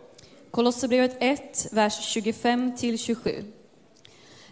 [0.51, 3.43] Kolosserbrevet 1, vers 25 till 27.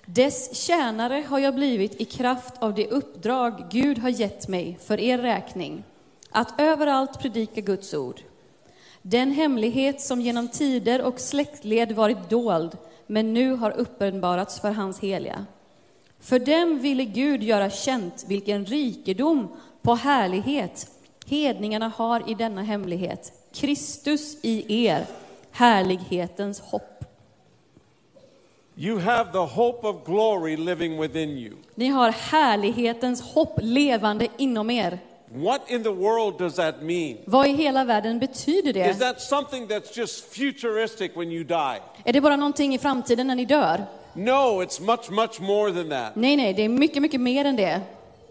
[0.05, 4.99] Dess tjänare har jag blivit i kraft av det uppdrag Gud har gett mig för
[4.99, 5.83] er räkning,
[6.31, 8.21] att överallt predika Guds ord.
[9.01, 12.77] Den hemlighet som genom tider och släktled varit dold,
[13.07, 15.45] men nu har uppenbarats för hans heliga.
[16.19, 19.47] För dem ville Gud göra känt vilken rikedom
[19.81, 20.87] på härlighet
[21.29, 25.05] hedningarna har i denna hemlighet, Kristus i er,
[25.51, 27.05] härlighetens hopp.
[28.75, 31.55] You have the hope of glory living within you.
[31.75, 34.99] Ni har härlighetens hopp levande inom er.
[35.33, 37.17] What in the world does that mean?
[37.25, 39.05] Vad i hela världen betyder Is det?
[39.05, 41.81] that something that's just futuristic when you die?
[42.03, 43.85] Är det bara någonting i framtiden när ni dör?
[44.13, 46.15] No, it's much, much more than that.
[46.15, 47.81] Nej, nej, det är mycket, mycket mer än det.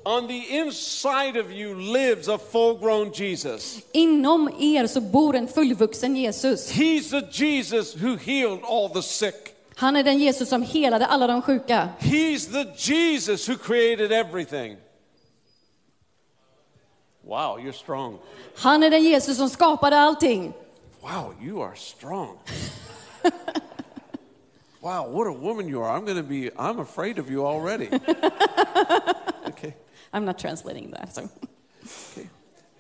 [0.05, 3.79] On the inside of you lives a full grown Jesus.
[3.93, 6.73] Inom er så bor en fullvuxen Jesus.
[6.73, 9.35] He's the Jesus who healed all the sick.
[9.75, 11.89] Han är den Jesus som helade alla de sjuka.
[11.99, 14.77] He's the Jesus who created everything.
[17.29, 18.19] Wow, you're strong.
[18.57, 20.55] Han är den Jesus som skapade allting.
[21.03, 22.39] Wow, you are strong.
[24.81, 25.97] wow, what a woman you are.
[25.97, 27.89] I'm going to be, I'm afraid of you already.
[29.47, 29.75] okay.
[30.13, 31.15] I'm not translating that.
[31.15, 31.29] So.
[32.13, 32.29] Okay.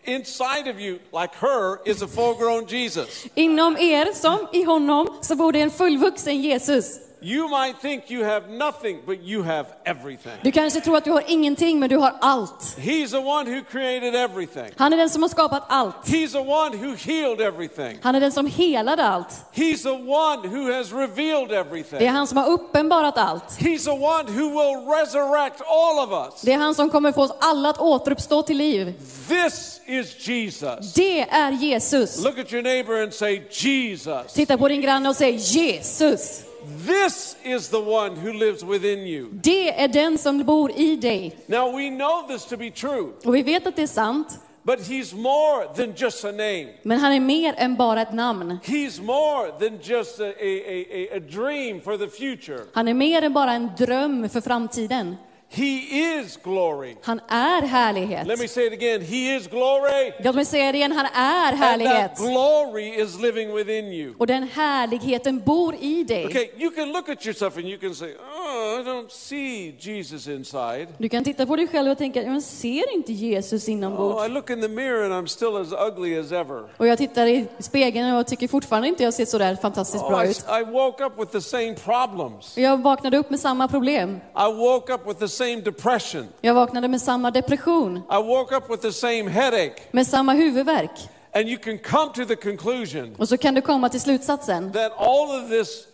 [0.04, 3.28] Inside of you, like her, is a full grown Jesus.
[3.34, 7.07] Inom er, som i honom, så bor det en fullvuxen Jesus.
[7.22, 10.32] You might think you have nothing, but you have everything.
[10.42, 12.76] Du kanske tror att du har ingenting, men du har allt.
[12.78, 14.70] He's the one who created everything.
[14.76, 15.94] Han är den som har skapat allt.
[16.04, 17.98] He's the one who healed everything.
[18.02, 19.28] Han är den som helade allt.
[19.54, 22.08] He's the one who has revealed Det är everything.
[22.08, 23.44] han som har uppenbarat allt.
[23.58, 26.40] He's the one who will resurrect all of us.
[26.42, 28.94] Det är han som kommer få oss alla att återuppstå till liv.
[29.28, 30.94] This is Jesus.
[30.94, 32.24] Det är Jesus.
[32.24, 34.32] Look at your neighbor and say, Jesus.
[34.32, 36.42] Titta på din granne och säg Jesus.
[36.86, 39.28] This is the one who lives within you.
[39.32, 41.36] Det är den som bor i dig.
[41.46, 44.78] Now we know this to be true, Och vi vet att det är sant, but
[44.80, 46.66] he's more than just a name.
[46.82, 48.58] men han är mer än bara ett namn.
[48.64, 52.60] He's more than just a, a, a, a dream for the future.
[52.72, 55.16] Han är mer än bara en dröm för framtiden.
[55.50, 55.78] He
[56.20, 56.96] is glory.
[57.02, 58.26] Han är härlighet.
[58.26, 59.00] Let me say it again.
[59.02, 60.12] He is glory.
[60.24, 62.16] Låt mig säga det igen, han är And that härlighet.
[62.18, 64.14] glory is living within you.
[64.18, 66.26] Och den härligheten bor i dig.
[66.26, 70.26] Okay, you can look at yourself and you can say, Oh, I don't see Jesus
[70.28, 70.86] inside.
[70.98, 74.26] Du kan titta på dig själv och tänka, jag ser inte Jesus Oh, inombords.
[74.26, 76.64] I look in the mirror and I'm still as ugly as ever.
[76.76, 80.10] Och jag tittar i spegeln och tycker fortfarande inte jag ser så där fantastiskt Oh,
[80.10, 80.44] bra I, ut.
[80.60, 82.58] I woke up with the same problems.
[82.58, 84.20] Jag vaknade upp med samma problem.
[84.36, 86.28] I woke up with the same depression.
[86.40, 89.74] Jag vaknade med samma depression, I woke up with the same headache.
[89.90, 90.90] med samma huvudvärk.
[91.34, 94.92] And you can come to the conclusion Och så kan du komma till slutsatsen that
[94.98, 95.84] all of this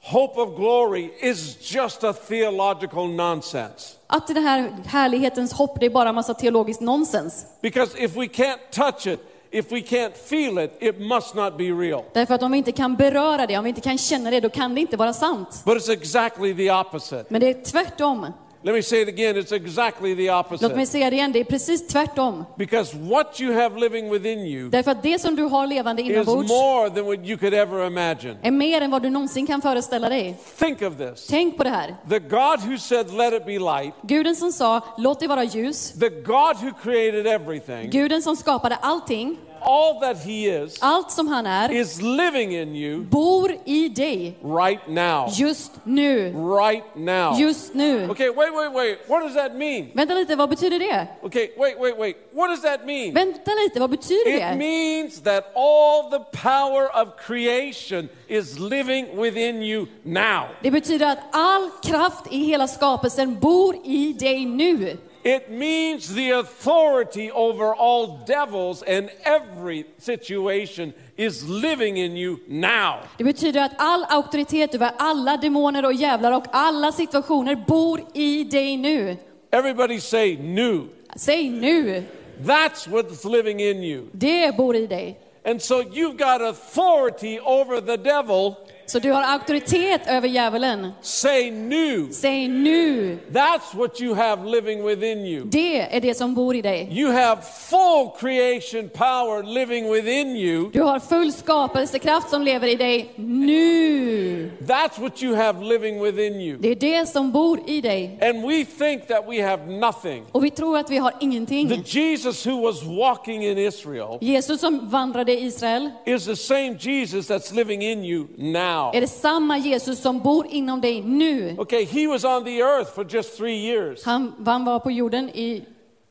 [0.00, 3.96] hope of glory is just a theological nonsense.
[4.06, 7.46] att det här härlighetens hopp, det är bara massa teologiskt nonsens.
[7.60, 9.20] Because if we can't touch it,
[9.50, 12.02] if we can't feel it, it must not be real.
[12.12, 14.48] Därför att om vi inte kan beröra det, om vi inte kan känna det, då
[14.48, 15.62] kan det inte vara sant.
[15.64, 17.24] But it's exactly the opposite.
[17.28, 18.26] Men det är tvärtom.
[18.64, 20.86] Let me say it again it's exactly the Låt mig opposite.
[20.86, 22.44] säga det igen, det är precis tvärtom.
[22.56, 26.10] Because what you have living within you Därför att det som du har levande is
[26.10, 28.36] inombords more than what you could ever imagine.
[28.42, 30.36] är mer än vad du någonsin kan föreställa dig.
[30.58, 31.26] Think of this.
[31.26, 31.96] Tänk på det här.
[32.08, 35.92] The God who said, Let it be light, Guden som sa, låt det vara ljus.
[35.92, 41.28] the God who created everything, Guden som skapade allting, all that He is, allt som
[41.28, 45.28] han är, is living in you bor i dig right now.
[45.38, 46.32] just nu.
[46.60, 47.38] Right now.
[47.38, 48.10] Just nu.
[48.10, 48.98] Okay, wait, wait, wait.
[49.08, 49.90] What does that mean?
[49.94, 51.06] Vänta lite, vad betyder det?
[51.22, 52.16] Okay, wait, wait, wait.
[52.32, 53.14] What does that mean?
[53.14, 54.56] Vänta lite, vad betyder It det?
[54.56, 60.44] means that all the power of creation is living within you now.
[60.62, 64.96] Det betyder att all kraft i hela skapelsen bor i dig nu.
[65.24, 72.94] It means the authority over all devils and every situation is living in you now.
[73.18, 78.44] Det betyder att all auktoritet över alla demoner och djävlar och alla situationer bor i
[78.44, 79.16] dig nu.
[79.50, 80.88] Everybody say new.
[81.16, 82.02] Säg nu.
[82.40, 84.06] That's what's living in you.
[84.12, 85.18] Det bor i dig.
[85.44, 88.54] And so you've got authority over the devil.
[88.86, 90.92] Så du har auktoritet över djävulen.
[91.00, 92.10] Say new.
[92.10, 93.18] Säg nu.
[93.32, 95.44] That's what you have living within you.
[95.44, 96.88] Det är det som bor i dig.
[97.00, 100.70] You have full creation power living within you.
[100.72, 104.50] Du har full skapelsekraft som lever i dig nu.
[104.60, 106.58] That's what you have living within you.
[106.60, 108.18] Det är det som bor i dig.
[108.22, 110.24] And we think that we have nothing.
[110.32, 111.82] Och vi tror att vi har The ingenting.
[111.86, 117.30] Jesus who was walking in Israel Jesus som vandrade i Israel is the same Jesus
[117.30, 118.71] that's living in you now.
[118.94, 121.54] Är det samma Jesus som bor inom dig nu.
[121.58, 125.28] Okay, he was on the earth for just three years, Han, han var på jorden
[125.28, 125.64] i,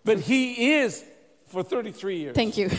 [0.03, 0.45] but he
[0.85, 1.03] is
[1.51, 2.35] for 33 years.
[2.35, 2.69] thank you,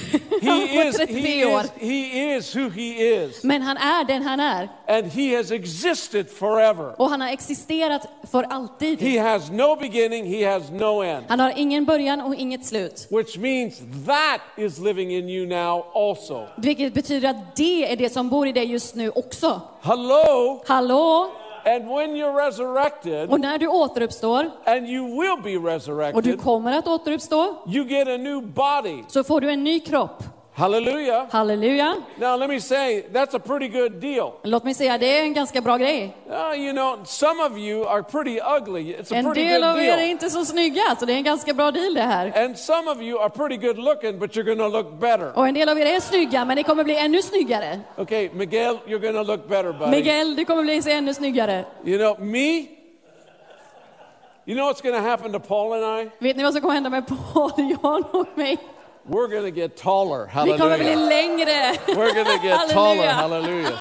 [0.40, 1.60] He is, 33 he år.
[1.60, 2.88] is, he is who he
[3.24, 3.44] is.
[3.44, 4.68] Men han är den han är.
[4.88, 6.94] And he has existed forever.
[7.00, 9.00] Och han har existerat för alltid.
[9.02, 11.24] He has no beginning, he has no end.
[11.28, 13.06] Han har ingen början och inget slut.
[13.10, 16.46] Which means that is living in you now also.
[16.56, 19.60] Vilket betyder att det är det som bor i dig just nu också.
[19.82, 20.62] Hello?
[20.66, 21.30] Hallå?
[21.64, 26.40] And when you're resurrected, Och när du återuppstår, and you will be och du resurrected,
[26.40, 29.02] kommer att återuppstå, you get a new body.
[29.08, 30.22] så får du en ny kropp.
[30.54, 31.28] Hallelujah.
[31.30, 31.96] Halleluja.
[32.18, 34.32] Now, let me say, that's a pretty good deal.
[34.42, 36.16] Låt mig säga, det är en ganska bra grej.
[36.28, 38.94] Uh, you know, some of you are pretty ugly.
[38.94, 41.22] It's a En pretty del av er är inte så snygga, så det är en
[41.22, 42.44] ganska bra deal det här.
[42.44, 45.38] And some of you are pretty good looking, but you're to look better.
[45.38, 47.80] Och en del av er är snygga, men ni kommer bli ännu snyggare.
[47.96, 49.90] Okay, Miguel, you're to look better, buddy.
[49.90, 51.64] Miguel, du kommer bli se ännu snyggare.
[51.84, 52.66] You know, me,
[54.44, 56.10] you know what's to happen to Paul and I?
[56.18, 57.52] Vet ni vad som kommer hända med Paul,
[57.82, 58.58] Jan och mig?
[59.04, 60.26] We're going to get taller.
[60.26, 61.08] Vi kommer bli Hallelujah.
[61.08, 61.78] längre.
[61.96, 63.06] We're going to get taller.
[63.06, 63.12] Halleluja.
[63.12, 63.78] Hallelujah.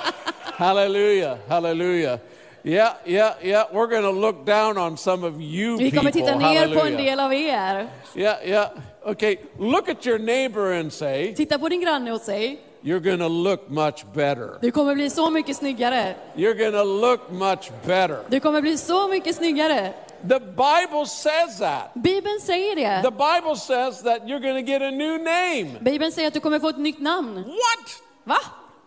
[0.57, 1.37] Hallelujah.
[1.47, 2.19] Hallelujah.
[2.63, 3.63] Yeah, yeah, yeah.
[3.71, 6.27] We're going to look down on some of you Vi kommer people.
[6.27, 6.97] titta ner på en Hallelujah.
[7.05, 7.87] del av er.
[8.15, 8.69] Yeah, yeah.
[9.03, 13.69] Okay, look at your neighbor and say, Titta på din granne och säg, you're look
[13.69, 14.59] much better.
[14.61, 16.15] du kommer bli så mycket snyggare.
[16.35, 18.19] You're look much better.
[18.29, 19.93] Du kommer bli så mycket snyggare.
[20.27, 21.93] The Bible says that.
[21.95, 23.11] Bibeln säger The.
[23.11, 25.79] Bible says that you're going to get a new name.
[25.81, 27.35] Bibeln säger att du kommer få ett nytt namn.
[27.35, 28.01] What?
[28.23, 28.37] Va?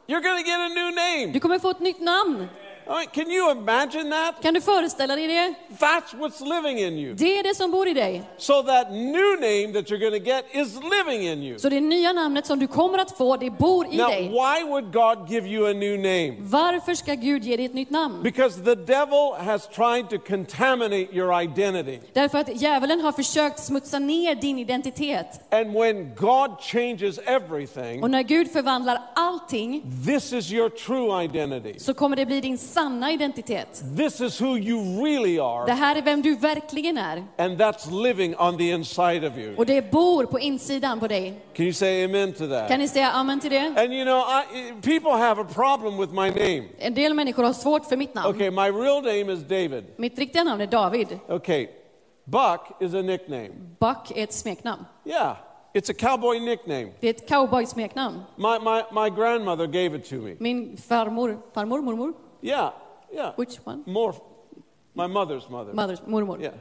[0.06, 1.32] You're going to get a new name.
[1.32, 2.48] Du kommer få ett nytt namn.
[3.12, 4.42] Can you imagine that?
[4.42, 5.54] Kan du föreställa dig det?
[5.78, 7.14] That's what's living in you.
[7.14, 8.22] Det är det som bor i dig.
[8.38, 11.58] So that new name that you're going to get is living in you.
[11.58, 14.28] Så det nya namnet som du kommer att få, det bor i Now, dig.
[14.28, 16.34] why would God give you a new name?
[16.38, 18.22] Varför ska Gud ge dig ett nytt namn?
[18.22, 21.98] Because the devil has tried to contaminate your identity.
[22.12, 25.26] Därför att djävulen har försökt smutsa ner din identitet.
[25.50, 31.78] And when God changes everything, Och när Gud förvandlar allting this is your true identity.
[31.78, 33.82] så kommer det bli din sanna identitet.
[33.96, 37.24] This is who you really Det are, här är vem du verkligen är.
[37.38, 39.56] and that's living on the inside of you.
[39.56, 41.40] Och det bor på insidan på dig.
[41.54, 42.78] Can you say amen to Kan that?
[42.78, 43.74] ni säga amen till det?
[43.76, 46.64] And you know, I, people have a problem with my name.
[46.78, 48.34] En del människor har svårt för mitt namn.
[48.34, 49.84] Okay, my real name is David.
[49.96, 51.18] Mitt riktiga namn är David.
[51.28, 51.68] Okay,
[52.24, 53.50] Buck is a nickname.
[53.80, 54.84] Buck är ett smeknamn.
[55.04, 55.36] Yeah,
[55.74, 56.88] it's a cowboy nickname.
[57.00, 58.20] Det är ett cowboy-smeknamn.
[58.36, 60.34] My, my, my grandmother gave it to me.
[60.38, 62.12] Min farmor, farmor, mormor?
[62.44, 62.70] Yeah,
[63.12, 63.32] yeah.
[63.36, 63.82] Which one?
[63.86, 64.14] More,
[64.94, 65.72] my mother's mother.
[65.72, 66.38] Mothers, mormor.
[66.40, 66.52] Yeah.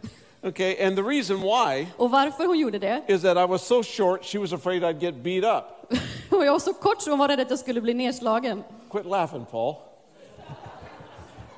[0.43, 3.01] Okay, and the reason why Och varför hon gjorde det?
[3.07, 5.91] is that I was so short, she was afraid I'd get beat up.
[6.31, 8.63] Och jag var så kort så hon var rädd att jag skulle bli nedslagen.
[8.91, 9.75] Quit laughing, Paul.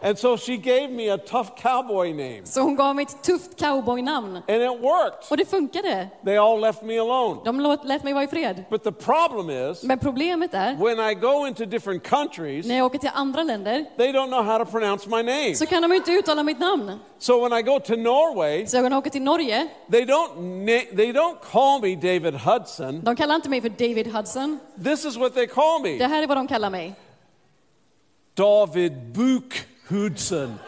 [0.05, 2.41] And so she gave me a tough cowboy name.
[2.45, 4.35] Så hon gav mig ett tufft cowboynamn.
[4.35, 5.31] And it worked.
[5.31, 6.07] Och det funkade.
[6.25, 7.41] They all left me alone.
[7.45, 8.63] De lät mig vara i fred.
[8.69, 12.85] But the problem is, Men problemet är, when I go into different countries, när jag
[12.85, 15.55] åker till andra länder they don't know how to pronounce my name.
[15.55, 16.99] så kan de inte uttala mitt namn.
[17.19, 21.35] So when I go to Norway, Så jag åker till Norge, they don't they don't
[21.51, 23.01] call me David Hudson.
[23.03, 24.59] de kallar inte mig för David Hudson.
[24.83, 26.05] This is what they call Det me.
[26.07, 26.93] här är vad de kallar mig.
[28.35, 30.59] David Buk Hudson.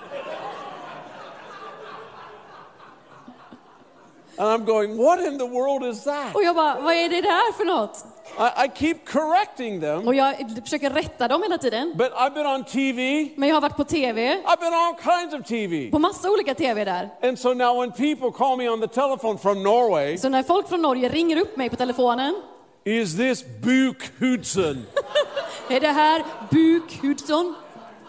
[4.39, 6.35] And I'm going, what in the world is that?
[6.35, 8.05] Och jag bara, vad är det där för något?
[8.39, 11.93] I, I keep correcting them, Och jag försöker rätta dem hela tiden.
[11.97, 13.29] but I've been on TV.
[13.35, 15.91] Men jag har varit på TV, I've been on kinds of TV.
[15.91, 17.09] på massa olika TV där.
[17.23, 20.69] And so now when people call me on the telephone from Norway, Så när folk
[20.69, 22.35] från Norge ringer upp mig på telefonen,
[22.83, 24.85] is this Buk Hudson?
[25.69, 27.55] är det här Buk Hudson?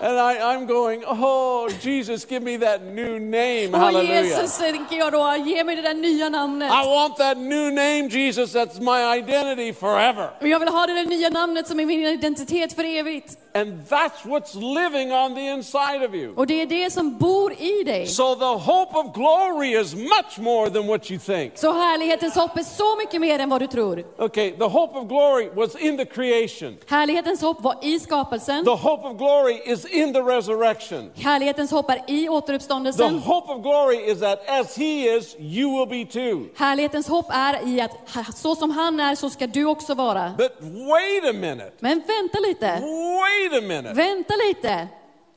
[0.00, 3.74] And I, I'm going, oh, Jesus, give me that new name.
[3.74, 4.24] Och Hallelujah.
[4.24, 6.70] Jesus tänker jag då, ge mig det där nya namnet.
[6.70, 8.54] I want that new name, Jesus.
[8.54, 10.30] That's my identity forever.
[10.40, 13.38] Och jag vill ha det där nya namnet som är min identitet för evigt.
[13.54, 16.34] And that's what's living on the inside of you.
[16.36, 18.06] Och det är det som bor i dig.
[18.06, 21.58] So the hope of glory is much more than what you think.
[21.58, 24.04] Så härlighetens hopp är så mycket mer än vad du tror.
[24.18, 26.76] Okay, the hope of glory was in the creation.
[26.86, 28.64] Härlighetens hopp var i skapelsen.
[28.64, 31.10] The hope of glory is in the resurrection.
[31.16, 33.18] Härlighetens hopp är i The återuppståndelsen.
[33.18, 36.48] hope of glory is that as he is, you will be too.
[36.56, 37.92] Härlighetens hopp är i att
[38.38, 40.34] så som han är så ska du också vara.
[40.38, 41.72] But wait a minute.
[41.80, 42.66] Men vänta lite.
[42.66, 43.94] Wait a minute.
[43.94, 44.88] Vänta lite.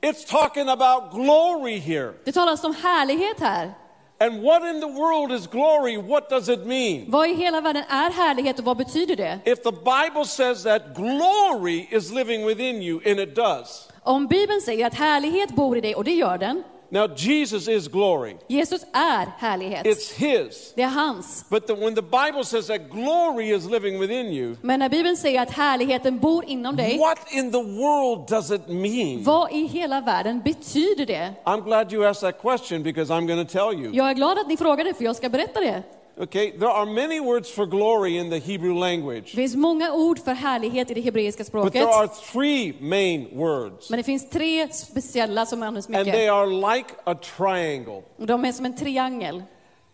[0.01, 2.13] It's talking about glory here.
[2.25, 3.73] Det talas om härlighet här.
[4.19, 5.97] And what in the world is glory?
[5.97, 7.05] What does it mean?
[7.07, 9.39] Vad i hela världen är härlighet och vad betyder det?
[9.45, 13.89] If the Bible says that glory is living within you, and it does.
[14.03, 16.63] Om Bibeln säger att härlighet bor i dig, och det gör den.
[16.93, 19.85] Now, Jesus is glory, Jesus är härlighet.
[19.85, 20.73] it's His.
[20.75, 21.45] Det är hans.
[21.49, 25.17] But the, when the Bible says that glory is living within you, Men när Bibeln
[25.17, 29.23] säger att härligheten bor inom dig, what in the world does it mean?
[29.23, 31.33] vad i hela världen betyder det?
[31.45, 33.95] I'm glad you asked that question because I'm going to tell you.
[33.95, 35.83] Jag är glad att ni frågade för jag ska berätta det.
[36.17, 40.19] Okay, there are many words for glory in the Hebrew language, Det finns många ord
[40.19, 41.73] för härlighet i det hebreiska but språket.
[41.73, 46.31] there are three main words, Men det finns tre speciella som används and they mycket.
[46.31, 48.01] are like a triangle.
[48.17, 49.43] Och de är som en triangel.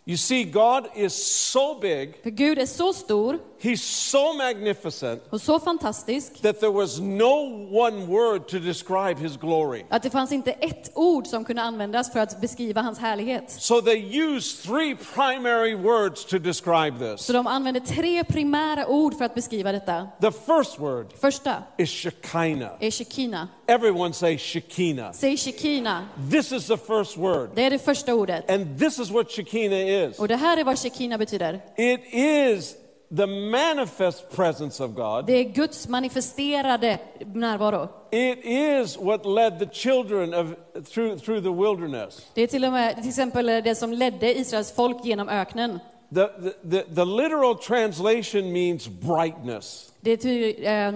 [0.05, 1.13] You see, God is
[1.51, 6.71] so big, För Gud är så stor He's so magnificent och så fantastisk that there
[6.71, 9.83] was no one word to describe His glory.
[9.89, 13.51] att det fanns inte ett ord som kunde användas för att beskriva hans härlighet.
[13.51, 17.25] So they used three primary words to describe this.
[17.25, 20.07] Så de använde tre primära ord för att beskriva detta.
[20.21, 22.71] The first word Första is Shekinah.
[22.79, 23.47] är Shekina.
[23.67, 25.11] Everyone say Shekinah.
[25.13, 26.07] Säg Shekina.
[26.31, 27.49] This is the first word.
[27.55, 28.49] Det är det första ordet.
[28.51, 31.61] And this is what Shekinah is Och det här är vad Shekina betyder.
[31.77, 32.75] it is
[33.15, 36.99] the manifest presence of God, Det är Guds manifesterade
[37.33, 37.89] närvaro.
[38.11, 40.47] it is what led the children of,
[40.89, 42.27] through, through the wilderness.
[42.33, 45.79] Det är till och med till exempel det som ledde Israels folk genom öknen.
[46.15, 49.91] The, the, the, the literal translation means brightness.
[50.01, 50.91] Det är ty, eh,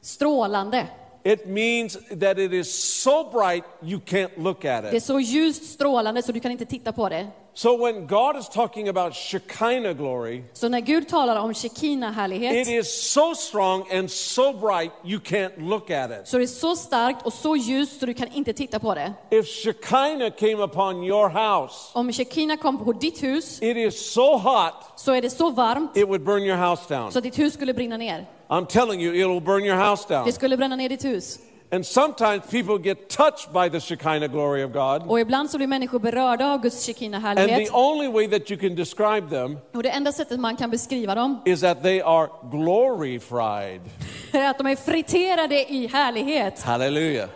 [0.00, 0.86] strålande.
[1.24, 5.04] It means that it is so bright you can't look at Det är it.
[5.04, 7.26] så ljust strålande så du kan inte titta på det.
[7.54, 12.68] So when God is talking about Shekinah glory, Så när Gud talar om it Shekina-härlighet
[12.68, 16.28] is so strong and so bright you can't look at it.
[16.28, 19.12] så är det så starkt och så ljust så du kan inte titta på det.
[19.30, 24.36] If Shekinah came upon your house, Om Shekina kom på ditt hus it is so
[24.38, 27.12] hot så är det så varmt it would burn your house down.
[27.12, 28.26] så ditt hus skulle brinna ner.
[28.48, 30.26] I'm telling you, it will burn your house down.
[30.26, 31.38] Det skulle bränna ner ditt hus.
[31.74, 35.02] And sometimes people get touched by the Shekinah glory of God.
[35.08, 38.74] Och ibland så blir människor berörda av Guds And the only way that you can
[38.74, 43.18] describe them Och det enda sättet man kan beskriva dem is that they are glory
[43.18, 43.80] fried.
[44.32, 46.62] är att de är friterade i härlighet.
[46.62, 47.28] Hallelujah.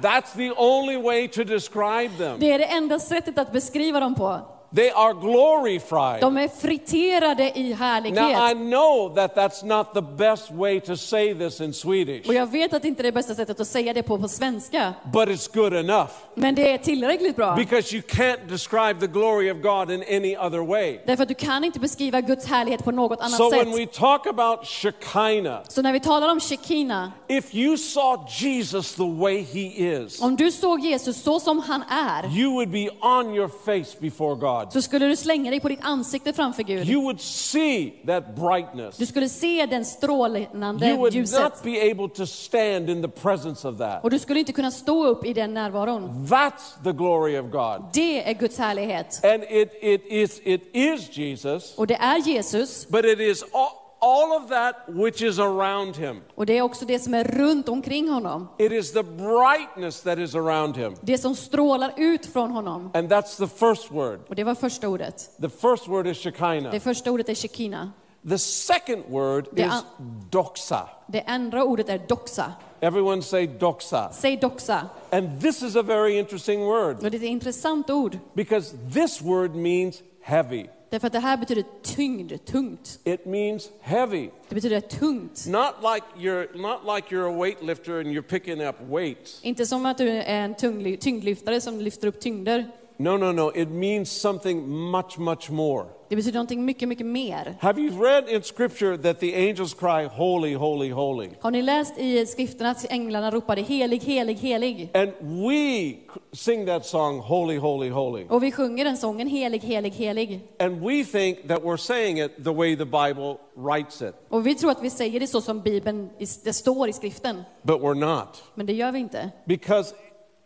[0.00, 2.36] That's the only way to describe them.
[2.40, 4.40] Det är det enda sättet att beskriva dem på.
[4.74, 6.20] They are glory fried.
[6.20, 8.56] De är friterade i Now, I härlighet.
[8.56, 12.74] know that that's not the best way to say this in Swedish, Och jag vet
[12.74, 14.94] att det inte är det bästa sättet att säga det på på svenska.
[15.12, 17.54] but it's good enough Men det är tillräckligt bra.
[17.56, 20.98] because you can't describe the glory of God in any other way.
[21.06, 23.78] Därför att du kan inte beskriva Guds härlighet på något annat So, when sätt.
[23.80, 29.10] we talk about Shekinah, Så när vi talar om Shekina, if you saw Jesus the
[29.20, 29.60] way he
[30.04, 33.96] is, om du såg Jesus så som han är, you would be on your face
[34.00, 34.61] before God.
[34.70, 36.88] Så skulle du slänga dig på ditt ansikte framför Gud.
[36.88, 38.96] You would see that brightness.
[38.96, 41.42] Du skulle se den strålande You would ljuset.
[41.42, 44.04] not be able to stand in the presence of that.
[44.04, 46.26] Och du skulle inte kunna stå upp i den närvaron.
[46.28, 47.84] That's the glory of God.
[47.92, 49.24] Det är Guds härlighet.
[49.24, 52.88] And it, it, is, it is Jesus, Och det är Jesus.
[52.88, 53.70] but it is all,
[54.02, 56.20] all of that which is around him.
[56.34, 58.48] Och det är också det som är runt omkring honom.
[58.58, 60.94] It is the brightness that is around him.
[61.00, 62.90] Det som strålar ut från honom.
[62.94, 64.20] And that's the first word.
[64.28, 65.30] Och det var första ordet.
[65.40, 66.78] The first word is Det Shekinah.
[66.80, 67.92] första ordet är Shekina.
[68.28, 69.84] The second word The is
[70.30, 70.88] doxa.
[71.06, 72.52] Det andra ordet är doxa.
[72.80, 74.12] Everyone say doxa.
[74.12, 74.86] Säg doxa.
[75.10, 78.18] And this is a very interesting word Och det är ett intressant ord.
[78.34, 80.66] because this word means heavy.
[80.92, 82.98] Därför att det här betyder tyngd, tungt.
[83.04, 84.28] It means heavy.
[84.48, 85.46] Det betyder tungt.
[85.48, 89.40] Not like you're not like you're a weightlifter and you're picking up weights.
[89.42, 90.54] Inte som att du är en
[90.98, 92.70] tyngdlyftare som lyfter upp tyngder.
[93.02, 93.50] No, no, no.
[93.54, 95.86] It means something much, much more.
[96.08, 97.56] Det betyder någonting mycket, mycket mer.
[97.60, 101.28] Have you read in Scripture that the angels cry, Holy, holy, holy?
[101.40, 104.90] Har ni läst i skrifterna att änglarna ropade helig, helig, helig?
[104.94, 105.94] And we
[106.32, 108.26] sing that song, Holy, holy, holy.
[108.28, 110.40] Och vi sjunger den sången, helig, helig, helig.
[110.58, 114.54] And we think that we're saying it the way the Bible writes it, Och vi
[114.54, 116.10] tror att vi säger det så som Bibeln,
[116.44, 117.42] det står i skriften.
[117.62, 118.42] but we're not.
[118.54, 119.30] Men det gör vi inte.
[119.44, 119.94] Because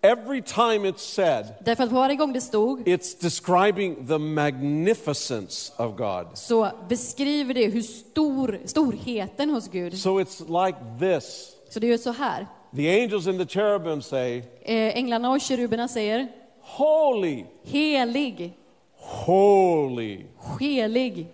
[0.02, 5.96] every time it's said, Därför att varje gång det stod it's describing the magnificence of
[5.96, 6.26] God.
[6.34, 9.98] så beskriver det hur stor, storheten hos Gud.
[9.98, 11.52] So it's like this.
[11.70, 12.46] Så det är så här.
[12.76, 16.28] The angels and the cherubim say, Eh, Änglarna och keruberna säger
[16.60, 18.52] Holy, helig,
[18.96, 20.24] holy,
[20.60, 21.26] helig,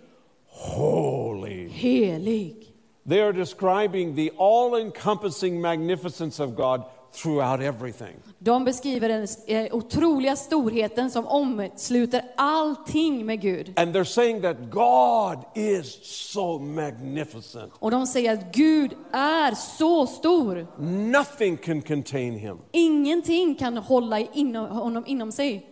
[0.48, 1.68] holy.
[1.68, 2.56] helig.
[3.08, 8.14] They are describing the all encompassing magnificence of God throughout everything.
[8.44, 13.72] De beskriver den eh, otroliga storheten som omsluter allting med Gud.
[13.76, 17.72] And they're saying that God is so magnificent.
[17.78, 20.66] Och de säger att Gud är så stor.
[21.10, 22.58] Nothing can contain him.
[22.72, 25.66] Ingenting kan hålla inom, honom inom sig.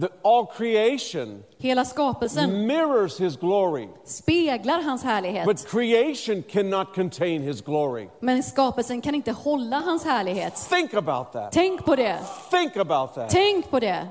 [0.00, 5.46] The, all creation Hela skapelsen mirrors his glory, speglar hans härlighet.
[5.46, 8.08] but creation cannot contain his glory.
[8.20, 10.68] Men skapelsen kan inte hålla hans härlighet.
[10.70, 11.52] Think about that.
[11.52, 12.18] Tänk på det.
[12.50, 13.30] Think about that.
[13.30, 14.08] Tänk på det.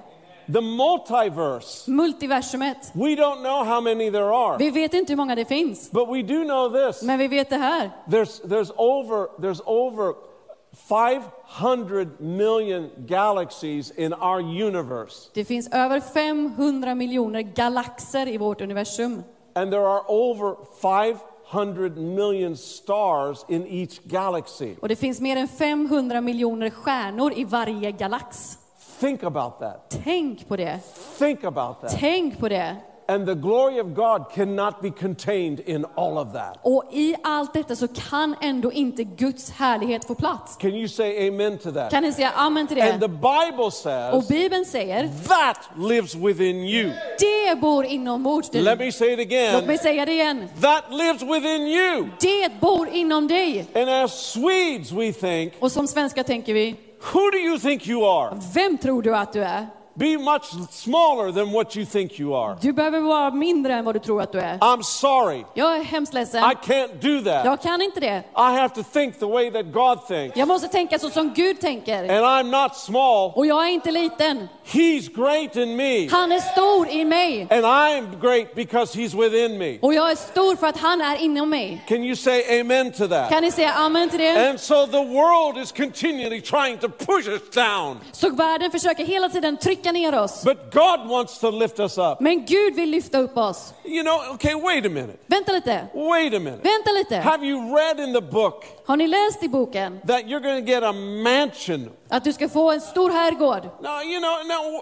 [0.54, 1.92] The multiverse.
[1.92, 2.92] Multiversumet.
[2.94, 5.92] We don't know how many there are, Vi vet inte hur många det finns.
[5.92, 7.02] but we do know this.
[7.04, 7.92] Men vi vet det här.
[8.08, 10.29] There's, there's, over, there's over
[10.74, 19.24] 500 million galaxies in our universe, Det finns över 500 miljoner galaxer i vårt universum.
[19.56, 24.76] and there are over 500 million stars in each galaxy.
[24.82, 28.58] Och det finns mer än 500 miljoner stjärnor i varje galax.
[29.00, 30.02] Think about that.
[30.04, 30.80] Tänk på det.
[31.18, 31.98] Think about that.
[32.00, 32.76] Tänk på det.
[33.10, 36.60] And the glory of God cannot be contained in all of that.
[36.62, 40.56] Och i allt detta så kan ändå inte Guds härlighet få plats.
[40.58, 41.92] Can you say amen to that?
[41.92, 43.08] Kan ni säga amen till And the det?
[43.08, 46.92] Bible Och says Bibeln säger, that lives within you.
[47.20, 48.86] det bor inombords Let dig.
[48.88, 49.20] me say it
[49.54, 49.78] Låt mig again.
[49.78, 50.48] säga det igen.
[50.62, 52.08] That lives within you.
[52.22, 53.66] Det bor inom dig.
[53.76, 56.76] And as Swedes, we think, Och som svenskar tänker vi,
[57.14, 58.38] who do you think you are?
[58.54, 59.68] vem tror du att du är?
[60.00, 62.58] Be much smaller than what you think you are.
[62.62, 64.58] Du behöver vara mindre än vad du tror att du är.
[64.58, 65.46] I'm sorry.
[65.54, 66.44] Jag är hemskt ledsen.
[66.44, 67.46] I can't do that.
[67.46, 68.24] Jag kan inte det.
[68.36, 70.38] I have to think the way that God thinks.
[70.38, 72.00] Jag måste tänka så som Gud tänker.
[72.00, 73.32] And I'm not small.
[73.36, 74.48] Och jag är inte liten.
[74.66, 76.10] He's great in me.
[76.10, 77.42] Han är stor i mig.
[77.42, 79.80] And I'm great because He's within me.
[79.82, 81.84] Och jag är stor för att han är inom mig.
[81.88, 83.30] Can you say amen to that?
[83.30, 84.50] Kan ni säga amen till det?
[84.50, 88.00] And so the world is continually trying to push us down.
[88.12, 90.44] Så världen försöker hela tiden trycka ner oss.
[90.44, 92.20] But God wants to lift us up.
[92.22, 93.74] Men Gud vill lyfta upp oss.
[93.86, 95.18] You know, okay, wait a minute.
[95.28, 95.88] Vänta lite.
[95.94, 96.62] Wait a minute.
[96.64, 97.16] Vänta lite.
[97.16, 100.72] Have you read in the book Har ni läst i boken that you're going to
[100.72, 100.92] get a
[101.24, 101.90] mansion?
[102.10, 103.70] att du ska få en stor herrgård?
[103.82, 104.82] No, you know, no.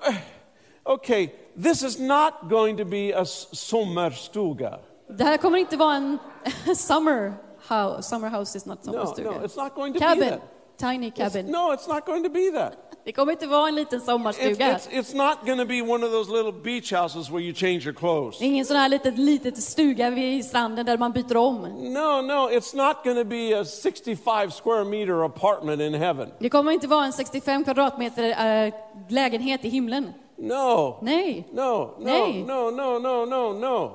[0.94, 1.30] Okay,
[1.64, 4.80] this is not going to be a sommarstuga.
[5.10, 6.18] Det här kommer inte vara en
[6.76, 7.34] summer
[7.68, 8.04] house.
[8.10, 9.32] Summer house is not No, sommarstuga.
[9.32, 10.30] no, it's not going to be Cabin.
[10.30, 10.42] that.
[10.78, 11.46] Tiny It's- cabin.
[11.52, 12.74] no, it's not going to be that.
[13.06, 14.76] Det kommer inte vara en liten It's, sommarstuga.
[14.76, 17.86] it's, it's not going to be one of those little beach houses where you change
[17.86, 18.40] your clothes.
[18.40, 21.62] Det är ingen sån här litet, litet stuga vid stranden där man byter om.
[21.94, 26.30] No, no, it's not going to be a 65 square meter apartment in heaven.
[26.40, 28.74] Det kommer inte vara en 65 kvadratmeter äh,
[29.10, 30.14] lägenhet i himlen.
[30.38, 31.00] No.
[31.02, 31.48] Nej.
[31.54, 32.44] No, no, Nej.
[32.48, 33.92] no, no, no, no, no.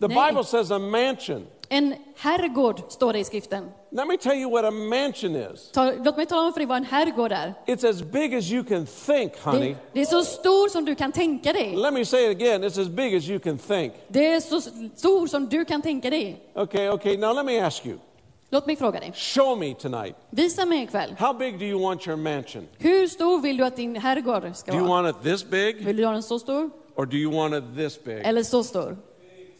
[0.00, 0.28] The Nej.
[0.28, 1.46] Bible says a mansion.
[1.68, 3.64] En herrgård står det i skriften.
[3.90, 5.70] Let me tell you what a mansion is.
[5.72, 7.54] Ta, låt mig tala om för dig vad en herrgård är.
[7.66, 9.68] It's as big as you can think, honey.
[9.68, 11.76] Det, det är så stor som du kan tänka dig.
[11.76, 12.64] Let me say it again.
[12.64, 13.92] It's as big as you can think.
[14.08, 14.60] Det är så
[14.96, 16.50] stor som du kan tänka dig.
[16.54, 17.16] Okay, okay.
[17.16, 17.98] Now let me ask you.
[18.50, 19.12] Låt mig fråga dig.
[19.14, 20.14] Show me tonight.
[20.30, 21.14] Visa mig ikväll.
[21.18, 22.68] How big do you want your mansion?
[22.78, 25.02] Hur stor vill du att din herrgård ska Do you vara?
[25.02, 27.64] want it this big Vill du ha den så stor or do you want it
[27.76, 28.20] this big?
[28.24, 28.96] eller så stor?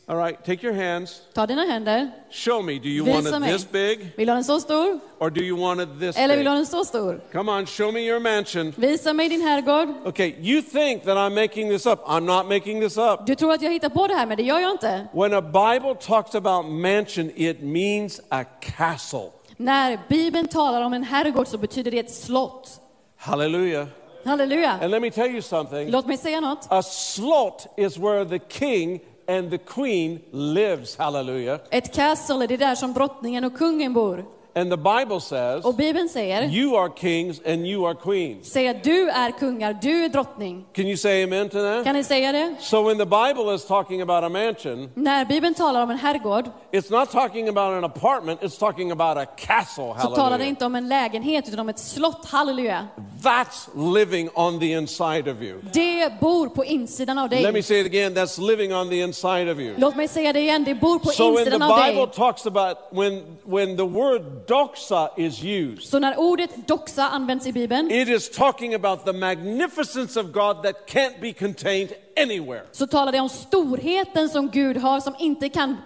[0.08, 1.22] All right, take your hands.
[1.34, 2.10] Ta dina händer.
[2.30, 2.78] Show me.
[2.78, 3.52] Do you want it mig.
[3.52, 6.36] this big Vill du ha den så stor or do you want it this eller
[6.36, 7.20] vill du ha den så stor?
[7.32, 8.74] Come on, show me your mansion.
[8.76, 9.88] Visa mig din herrgård.
[10.06, 12.00] Okay, you think that I'm making this up.
[12.06, 13.26] I'm not making this up.
[13.26, 15.06] Du tror att jag hittar på det här, men det gör jag inte.
[15.12, 19.30] When a Bible talks about mansion, it means a castle.
[19.56, 22.80] När Bibeln talar om en herrgård så betyder det ett slott.
[23.16, 23.86] Hallelujah.
[24.24, 24.78] Halleluja.
[24.82, 25.90] And let me tell you something.
[25.90, 26.66] Låt mig säga något.
[26.68, 30.96] A slot is where the king and the queen lives.
[30.96, 31.60] Hallelujah.
[31.70, 34.24] Ett castle är det där som drottningen och kungen bor.
[34.56, 38.52] And the Bible says, Och Bibeln säger, You are kings and you are queens.
[38.52, 40.64] säger du är kungar, du är drottning.
[40.72, 41.84] Can you say amen to that?
[41.84, 42.54] Kan ni säga det?
[42.60, 46.50] So when the Bible is talking about a mansion, När Bibeln talar om en herrgård
[46.72, 49.94] it's not talking about an apartment, it's talking about a castle.
[50.02, 50.48] så talar det Hallelujah.
[50.48, 52.86] inte om en lägenhet utan om ett slott, halleluja.
[53.22, 55.60] That's living on the inside of you.
[55.72, 57.62] Det bor på insidan av Let me dig.
[57.62, 59.74] say it again, that's living on the inside of you.
[59.78, 62.14] Låt mig säga det igen, det bor på So when the insidan av Bible dig.
[62.14, 67.52] talks about when when the word doxa is used, Så när ordet doxa används i
[67.52, 72.62] Bibeln it is talking about the magnificence of God that can't be contained anywhere.
[72.72, 75.76] så talar det om storheten som Gud har som inte kan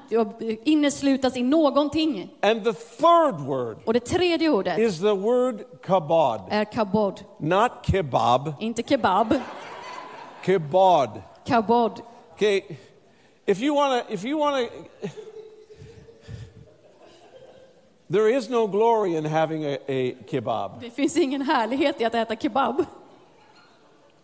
[0.65, 2.31] inneslutas i någonting.
[2.43, 7.21] And the third word Och det tredje ordet is the word kabod, är kabod.
[7.39, 9.35] not kebab, Inte kebab,
[10.45, 11.09] kabod.
[11.47, 12.01] kabod.
[12.35, 12.63] Okay,
[13.47, 15.09] if you want to, if you want to,
[18.13, 22.15] there is no glory in having a, a kebab, Det finns ingen härlighet i att
[22.15, 22.85] äta kebab.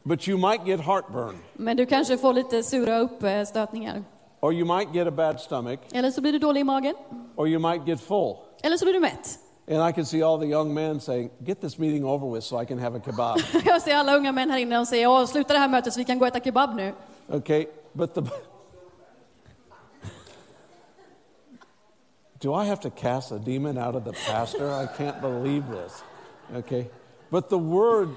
[0.03, 4.05] but you might get heartburn, Men du kanske får lite sura uppstötningar.
[4.41, 6.95] or you might get a bad stomach, Eller så blir du dålig i magen.
[7.37, 8.37] or you might get full.
[8.63, 9.39] Eller så blir du mätt.
[9.71, 12.63] And I can see all the young men saying, "Get this meeting over with, so
[12.63, 15.27] I can have a kebab." Jag ser alla unga män här inne och säger Åh,
[15.27, 16.95] sluta det här mötet så vi kan gå och äta kebab nu.
[17.29, 18.21] Okay, but the.
[22.41, 24.71] Do I have to cast a demon out of the pastor?
[24.71, 26.03] I can't believe this.
[26.55, 26.91] Okay,
[27.31, 28.09] but the word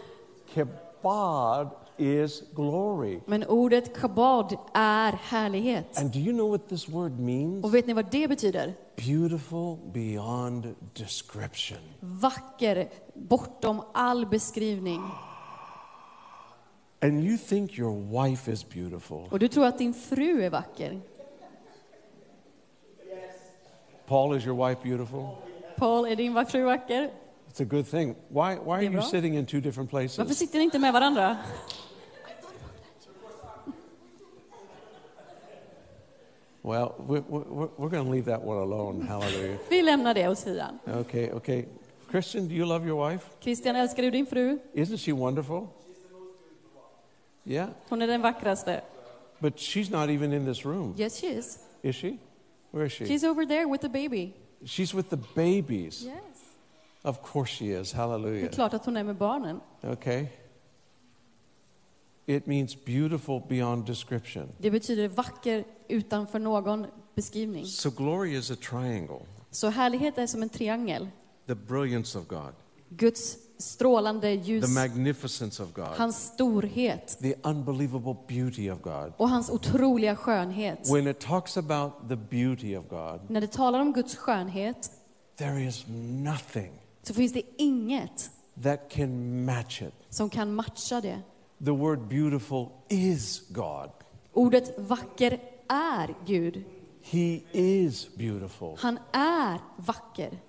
[0.53, 3.21] kebab is glory.
[3.25, 5.97] Men ordet kabod är härlighet.
[5.97, 7.63] And do you know what this word means?
[7.63, 8.73] Och vet ni vad det betyder?
[8.95, 11.79] Beautiful beyond description.
[11.99, 15.01] Vacker, bortom all beskrivning.
[17.01, 19.27] And you think your wife is beautiful.
[19.32, 21.01] Och du tror att din fru är vacker.
[24.09, 25.37] Paul, is your wife beautiful?
[25.77, 27.09] Paul, är din fru vacker?
[27.47, 28.15] It's a good thing.
[28.29, 30.37] Why, why are you sitting in two different Varför places?
[30.37, 31.37] sitter ni inte med varandra?
[36.63, 39.01] Well, we're, we're, we're going to leave that one alone.
[39.01, 39.57] Hallelujah.
[39.69, 40.79] Vi lämnar det åt sidan.
[40.87, 41.65] Okay, okay.
[42.11, 43.25] Christian, do you love your wife?
[43.39, 44.57] Christian, älskar du din fru?
[44.73, 45.67] Isn't she wonderful?
[47.43, 48.81] Yeah, Hon är den vackraste.
[49.39, 51.59] but she's not even in this room, Yes, she is.
[51.83, 52.17] is she?
[52.71, 53.05] Where is she?
[53.05, 54.34] She's over there with the baby.
[54.65, 56.03] She's with the babies.
[56.03, 56.15] Yes.
[57.01, 57.91] Of course she is.
[57.91, 58.49] Det är Hallelujah.
[58.51, 59.60] klart att hon är med barnen.
[59.84, 60.25] Okay.
[62.25, 64.49] It means beautiful beyond description.
[64.58, 67.65] Det betyder vacker utanför någon beskrivning.
[67.65, 69.19] So glory is a triangle,
[69.51, 71.08] Så härlighet är som en triangel.
[71.47, 72.53] the brilliance of God,
[72.89, 79.13] Guds strålande ljus, the magnificence of God, hans storhet the unbelievable beauty of God.
[79.17, 80.79] och hans otroliga skönhet.
[80.93, 84.91] When it talks about the beauty of God, När det talar om Guds skönhet
[85.37, 85.85] there is
[86.23, 86.71] nothing
[87.03, 88.31] så finns det inget
[88.63, 89.93] that can match it.
[90.09, 91.21] som kan matcha det.
[91.65, 93.89] The word beautiful is God.
[94.33, 96.63] Ordet vacker är Gud.
[97.01, 98.75] He is beautiful.
[98.77, 100.39] Han är vacker.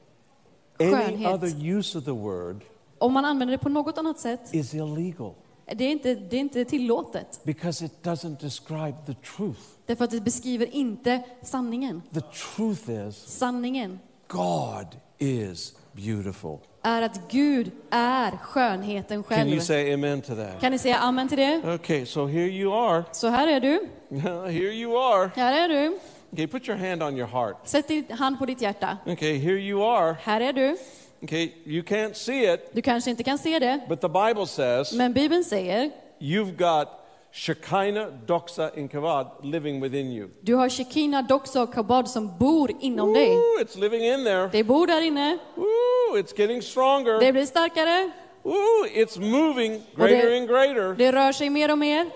[0.80, 1.34] Any Skönhet.
[1.34, 2.64] other use of the word
[3.00, 5.34] Om man använder det på något annat sätt, is illegal
[5.74, 7.40] det är inte, det är inte tillåtet.
[7.44, 9.60] because it doesn't describe the truth.
[9.86, 12.02] Därför att det beskriver inte sanningen.
[12.14, 14.86] The truth is Sanningen God
[15.18, 16.58] is beautiful.
[16.82, 19.60] är att Gud är skönheten Can you själv.
[19.60, 20.60] say amen to that?
[20.60, 21.74] Kan ni säga amen till det?
[21.74, 23.04] Okay, so here you are.
[23.12, 23.88] Så här är du.
[24.50, 25.30] here you are.
[25.36, 25.98] Här är du.
[26.32, 27.56] Okay, put your hand on your heart.
[27.64, 28.98] Sätt din hand på ditt hjärta.
[29.06, 30.16] Okay, here you are.
[30.22, 30.76] Här är du.
[31.22, 34.92] Okay, you can't see it, Du kanske inte kan se det, but the Bible says
[34.92, 36.88] men Bibeln säger you've got
[37.32, 40.28] Shekinah, Doxa, and Kavod living within you.
[40.40, 43.28] du har Shekina, Doxa och Kabod som bor inom dig.
[43.36, 44.48] Ooh, it's living in there.
[44.52, 45.38] Det bor där inne.
[45.56, 47.20] Ooh, it's getting stronger.
[47.20, 48.10] Det blir starkare.
[48.44, 50.94] Ooh, it's moving greater and greater.
[50.94, 52.10] Det rör sig mer och mer.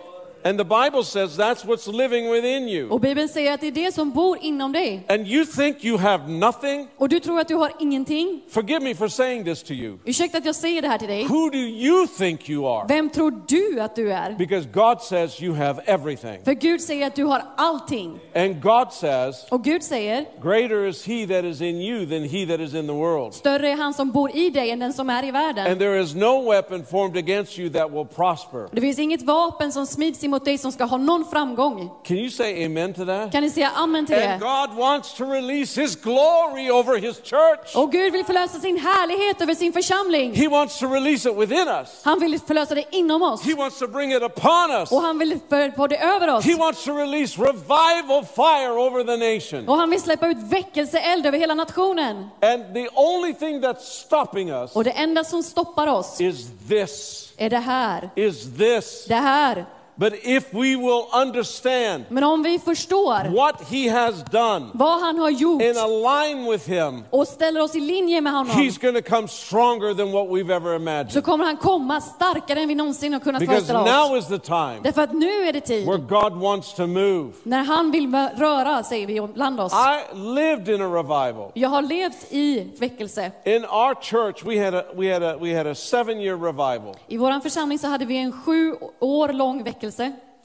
[0.47, 2.91] And the Bible says that's what's living within you.
[2.91, 5.07] Och Bibeln säger att det är det som bor inom dig.
[5.09, 6.89] And you think you have nothing?
[6.97, 8.41] Och du tror att du har ingenting.
[8.49, 9.99] Forgive me for saying this to you.
[10.05, 11.27] Ursäkta att jag säger det här till dig.
[11.27, 12.85] Who do you think you are?
[12.89, 14.35] Vem tror du att du är?
[14.39, 16.45] Because God says you have everything.
[16.45, 18.19] För Gud säger att du har allting.
[18.35, 22.47] And God says, Och Gud säger, Greater is he that is in you than he
[22.47, 23.35] that is in the world.
[23.35, 26.15] större är han som bor i dig än den som är i And there is
[26.15, 28.69] no weapon formed against you that will prosper.
[28.73, 31.91] Det finns inget vapen som smids emot mot dig som ska ha någon framgång.
[32.05, 33.33] Can you say amen to that?
[33.33, 34.47] Kan ni säga amen till And det?
[34.47, 37.77] God wants to release His glory over His church.
[37.77, 40.35] Och Gud vill förlösa sin härlighet över sin församling.
[40.35, 42.01] He wants to release it within us.
[42.05, 43.43] Han vill förlösa det inom oss.
[43.43, 44.93] He wants to bring it upon us.
[44.93, 45.39] Och han vill
[45.77, 46.45] få det över oss.
[46.45, 49.69] He wants to release revival fire over the nation.
[49.69, 52.17] Och han vill släppa ut väckelseeld över hela nationen.
[52.41, 57.33] And the only thing that's stopping us Och det enda som stoppar oss is this.
[57.37, 58.11] är det här.
[58.17, 59.05] Is this.
[59.09, 59.67] Det här.
[59.97, 65.19] But if we will understand Men om vi förstår what He has done vad han
[65.19, 69.03] har gjort and align with Him, och ställer oss i linje med honom He's going
[69.03, 71.25] to come stronger than what we've ever så imagined.
[71.25, 74.25] kommer han komma starkare än vi någonsin har kunnat Because föreställa now oss.
[74.25, 77.33] is the time Därför att nu är det tid where God wants to move.
[77.43, 79.73] när han vill röra sig bland oss.
[79.73, 81.51] I lived in a revival.
[81.55, 83.31] Jag har levt i väckelse.
[83.45, 86.97] In our church, we had a, we had a, we had a seven year revival.
[87.09, 89.84] I vår församling så hade vi en sju år lång väckelse.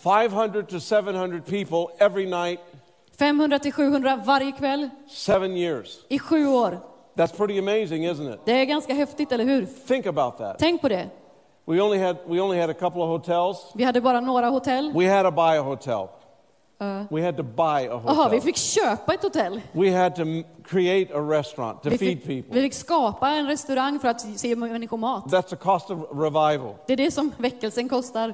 [0.04, 2.60] 500 to 700 people every night,
[3.20, 5.98] 500 till 700 varje kväll seven years.
[6.10, 6.80] i sju år.
[7.16, 8.40] That's pretty amazing, isn't it?
[8.46, 9.66] Det är ganska häftigt, eller hur?
[9.88, 10.60] Think about that.
[10.60, 11.10] Tänk på det.
[11.66, 13.72] We only had, we only had a couple of hotels.
[13.76, 14.92] Vi hade bara några hotell.
[14.96, 16.08] We had to buy a hotel.
[17.10, 18.42] We had to buy a Jaha, vi hotel.
[18.42, 19.62] fick köpa ett hotell.
[19.72, 20.24] We had to
[20.66, 22.62] create a restaurant to Vi feed fick, vi people.
[22.62, 25.26] fick skapa en restaurang för att ge människor mat.
[25.26, 26.76] That's the cost of revival.
[26.88, 28.34] Det är det som väckelsen kostar.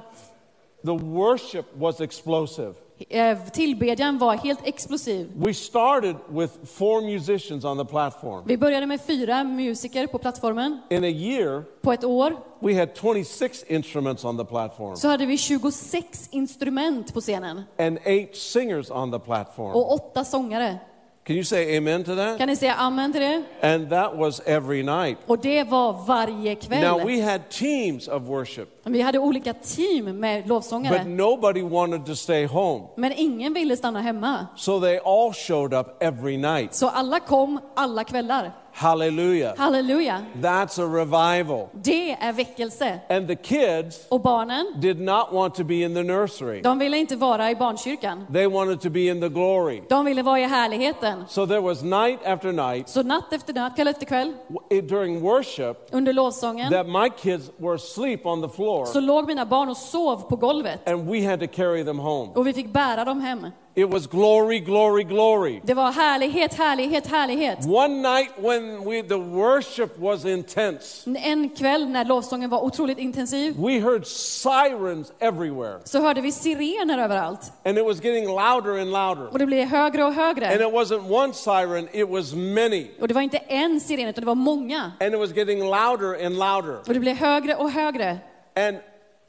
[0.86, 2.74] The worship was explosive.
[3.08, 5.32] Eh, Tillbedjan var helt explosiv.
[5.36, 8.44] We started with four musicians on the platform.
[8.46, 10.80] Vi började med fyra musiker på plattformen.
[10.90, 15.26] In a year, På ett år we had 26 instruments on the platform så hade
[15.26, 19.70] vi 26 instrument på scenen and eight singers on the platform.
[19.74, 20.78] och åtta sångare.
[21.26, 22.38] Can you say amen to that?
[22.38, 23.42] Kan ni säga amen till det?
[23.62, 25.18] And that was every night.
[25.26, 27.06] Och det var varje Now, kväll.
[27.06, 31.04] we had teams of worship, Vi hade olika team med but lovsångare.
[31.04, 32.84] nobody wanted to stay home.
[32.96, 34.46] Men ingen ville stanna hemma.
[34.56, 36.74] So they all showed up every night.
[36.74, 38.52] Så alla kom alla kvällar.
[38.78, 39.54] Hallelujah.
[39.56, 40.24] Halleluja!
[40.42, 41.68] That's a revival.
[41.72, 43.00] Det är väckelse.
[43.08, 46.96] And the kids Och barnen, did not want to be in the nursery, de ville
[46.96, 48.26] inte vara i barnkyrkan.
[48.32, 49.82] they wanted to be in the glory.
[49.88, 51.24] De ville vara i härligheten.
[51.28, 54.32] So there was night after night Så natt efter natt, kväll efter kväll,
[54.70, 59.46] during worship under lovsången, that my kids were asleep on the floor så låg mina
[59.46, 60.88] barn och sov på golvet.
[60.88, 62.30] and we had to carry them home.
[62.34, 63.46] Och vi fick bära dem hem.
[63.78, 65.60] It was glory, glory, glory.
[65.64, 67.58] Det var härlighet, härlighet, härlighet.
[67.66, 73.54] One night when we, the worship was intense, En kväll när lovsången var otroligt intensiv
[73.58, 75.78] we heard sirens everywhere.
[75.84, 77.52] så hörde vi sirener överallt.
[77.64, 79.28] And it was getting louder and louder.
[79.32, 80.54] Och det blev högre och And högre.
[80.54, 82.86] it wasn't one siren, it was many.
[83.00, 84.92] Och det var inte en siren, utan det var många.
[85.00, 86.78] And it was getting louder and louder.
[86.86, 88.18] Och det blev högre och högre.
[88.56, 88.76] And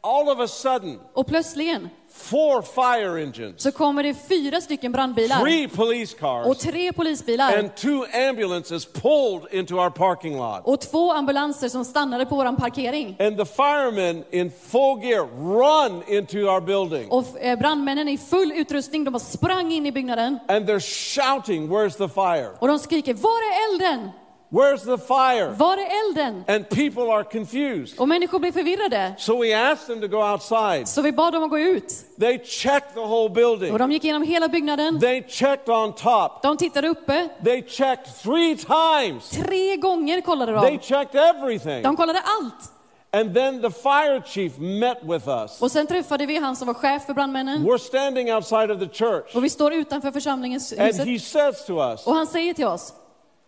[0.02, 5.40] all of a sudden, Och plötsligen four fire engines, så kommer det fyra stycken brandbilar
[5.40, 10.62] three police och cars, tre polisbilar and two ambulances pulled into our parking lot.
[10.64, 13.16] och två ambulanser som stannade på våran parkering.
[13.20, 17.10] And the firemen in full gear run into our building.
[17.10, 21.70] Och eh, brandmännen i full utrustning, de bara sprang in i byggnaden And they're shouting,
[21.70, 22.50] Where's the fire?
[22.60, 24.12] och de skriker Var är elden?
[24.50, 25.50] Where's the fire?
[25.58, 26.44] Var är elden?
[26.48, 28.00] And people are confused.
[28.00, 29.14] Och människor blir förvirrade.
[29.18, 30.88] So we asked them to go outside.
[30.88, 31.94] Så vi bad dem att gå ut.
[32.20, 33.74] They checked the whole building.
[33.74, 35.00] Och de gick igenom hela byggnaden.
[35.00, 36.42] They checked on top.
[36.42, 37.30] De tittade uppe.
[37.44, 39.30] They checked three times.
[39.30, 40.80] Tre gånger kollade They de.
[40.84, 41.84] checked everything.
[41.84, 42.72] De kollade allt.
[43.12, 45.62] And then the fire chief met with us.
[45.62, 47.64] Och sen träffade vi han som var chef för brandmännen.
[47.66, 49.36] We're standing outside of the church.
[49.36, 51.08] Och vi står utanför församlingens And huset.
[51.08, 52.94] he says to us, Och han säger till oss,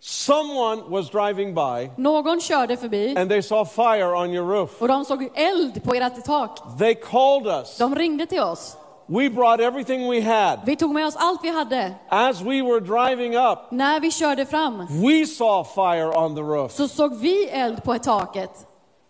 [0.02, 4.82] Someone was driving by någon körde förbi and they saw fire on your roof.
[4.82, 6.60] och de såg eld på ert tak.
[6.80, 7.78] They called us.
[7.78, 8.78] De ringde till oss.
[9.08, 10.60] We brought everything we had.
[10.66, 11.94] Vi tog med oss allt vi hade.
[12.10, 16.72] As we were driving up, När vi körde fram we saw fire on the roof.
[16.72, 18.52] så såg vi eld på taket.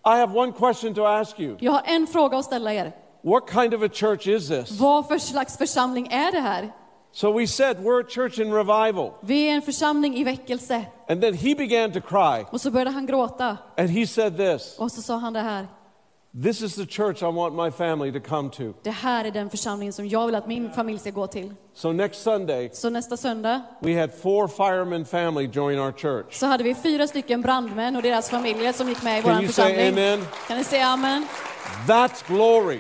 [0.06, 1.58] I have one question to ask you.
[1.60, 2.92] Jag har en fråga att ställa er.
[3.24, 4.80] What kind of a church is this?
[4.80, 6.72] Vad för slags församling är det här?
[7.12, 9.12] So we said, We're a church in revival.
[9.22, 10.86] Vi är en församling i väckelse.
[11.08, 12.46] And then he began to cry.
[12.52, 13.58] Och så började han gråta.
[13.78, 15.68] And he said this Och så sa han det här.
[16.44, 18.64] This is the church I want my family to come to.
[18.84, 21.54] Det här är den församling som jag vill att min familj ska gå till.
[21.74, 26.34] So next Sunday, Så nästa söndag we had four firemen family join our church.
[26.34, 29.52] så hade vi fyra stycken brandmän och deras familjer som gick med i Can you
[29.52, 30.26] say amen?
[30.48, 31.26] Kan ni säga amen?
[31.88, 32.80] That's glory.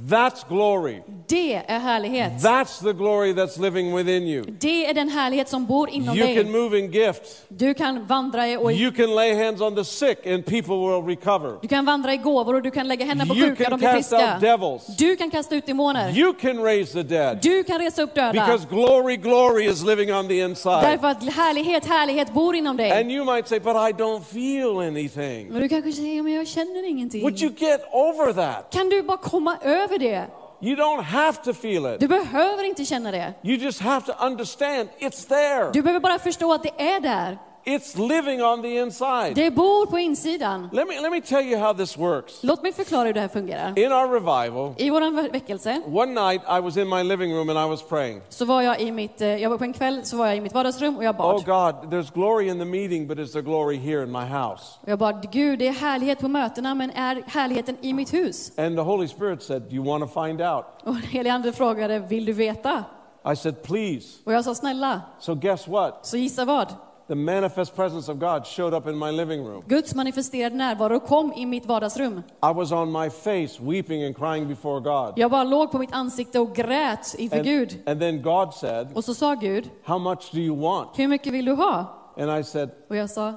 [0.00, 1.02] That's glory.
[1.28, 2.32] Det är härlighet.
[2.42, 4.44] That's the glory that's living within you.
[4.60, 6.44] Det är den härlighet som bor inom You can dig.
[6.62, 7.42] move in gifts.
[7.48, 11.16] Du kan vandra i, och You can lay hands on the sick and people will
[11.16, 11.58] recover.
[11.62, 13.78] du kan vandra i gåvor och du kan lägga händerna på You sjuka, can de
[13.78, 14.38] blir friska.
[14.40, 14.86] devils.
[14.98, 16.18] Du kan kasta ut demoner.
[16.18, 17.38] You can raise the dead.
[17.42, 18.32] Du kan resa upp döda.
[18.32, 20.82] Because glory, glory is living on the inside.
[20.82, 22.92] Därför att härlighet, härlighet bor inom dig.
[23.00, 25.48] And you might say, but I don't feel anything.
[25.52, 27.22] Men du kanske säger, men jag känner ingenting.
[27.22, 28.70] Would you get over that?
[28.72, 30.26] Kan du bara komma över det?
[30.60, 32.00] You don't have to feel it.
[32.00, 33.34] Du behöver inte känna det.
[33.42, 35.70] You just have to understand it's there.
[35.72, 37.38] Du behöver bara förstå att det är där.
[37.68, 39.34] It's living on the inside.
[39.34, 40.68] Det bor på insidan.
[40.72, 42.38] Let me, let me tell you how this works.
[42.42, 43.78] Låt mig förklara hur det här fungerar.
[43.78, 47.58] In our revival, I vår väckelse one night I was in my living room and
[47.58, 48.20] I was praying.
[48.28, 50.40] så var jag i mitt, eh, jag var på en kväll så var jag i
[50.40, 51.44] mitt vardagsrum och jag Oh bad.
[51.44, 54.62] God, there's glory in the meeting, but is there glory here in my house?
[54.82, 58.52] Och jag bad, Gud det är härlighet på mötena men är härligheten i mitt hus?
[58.58, 60.64] And the Holy Spirit said, Do you want to find out?
[60.84, 62.84] Och den helige ande frågade, vill du veta?
[63.32, 64.06] I said, Please.
[64.24, 65.98] Och jag sa, snälla, So guess what?
[66.06, 66.74] så gissa vad?
[67.08, 69.62] The manifest presence of God showed up in my living room.
[69.68, 72.22] Guds manifesterade närvaro kom i mitt vardagsrum.
[72.42, 75.12] I was on my face weeping and crying before God.
[75.16, 77.72] Jag bara låg på mitt ansikte och grät inför Gud.
[77.72, 80.88] And, and then God said, Och så sa Gud, How much do you want?
[80.98, 81.84] hur mycket vill du ha?
[82.16, 83.30] And I said, Och jag sa,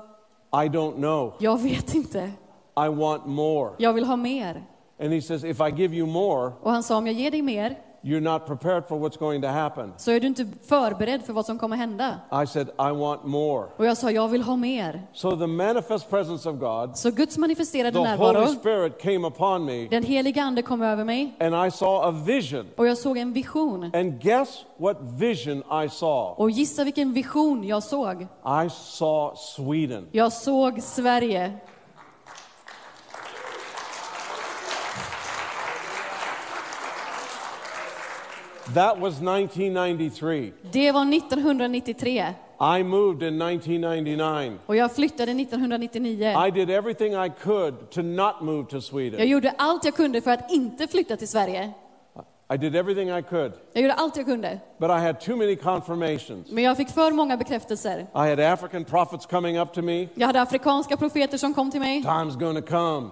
[0.54, 1.34] I don't know.
[1.40, 2.32] jag vet inte.
[2.86, 3.72] I want more.
[3.78, 4.64] Jag vill ha mer.
[5.00, 7.42] And he says, If I give you more, Och han sa, om jag ger dig
[7.42, 9.94] mer you're not prepared for what's going to happen.
[9.98, 12.20] så är du inte förberedd för vad som kommer hända.
[12.44, 13.68] I said, I want more.
[13.78, 15.02] Och jag sa, jag vill ha mer.
[15.14, 19.66] So the manifest presence of God, Så Guds manifesterade the Holy närvaro, Spirit came upon
[19.66, 22.66] me, den heliga ande kom över mig and I saw a vision.
[22.78, 23.84] och jag såg en vision.
[23.94, 26.44] And guess what vision I saw?
[26.44, 28.22] Och gissa vilken vision jag såg?
[28.66, 30.08] I saw Sweden.
[30.12, 31.54] Jag såg Sverige.
[38.74, 40.52] That was 1993.
[40.72, 42.34] Det var 1993
[42.80, 44.58] I moved in 1999.
[44.66, 46.48] och jag flyttade 1999.
[46.48, 49.28] I did everything I could to not move to Jag Sweden.
[49.30, 51.72] gjorde allt jag kunde för att inte flytta till Sverige.
[52.54, 54.60] I did everything I could, Jag gjorde allt jag kunde.
[54.80, 56.52] but I had too many confirmations.
[56.52, 58.00] Men jag fick för många bekräftelser.
[58.00, 60.08] I had African prophets coming up to me.
[60.16, 62.02] Jag hade afrikanska profeter som kom till mig.
[62.04, 63.10] Time's going to come.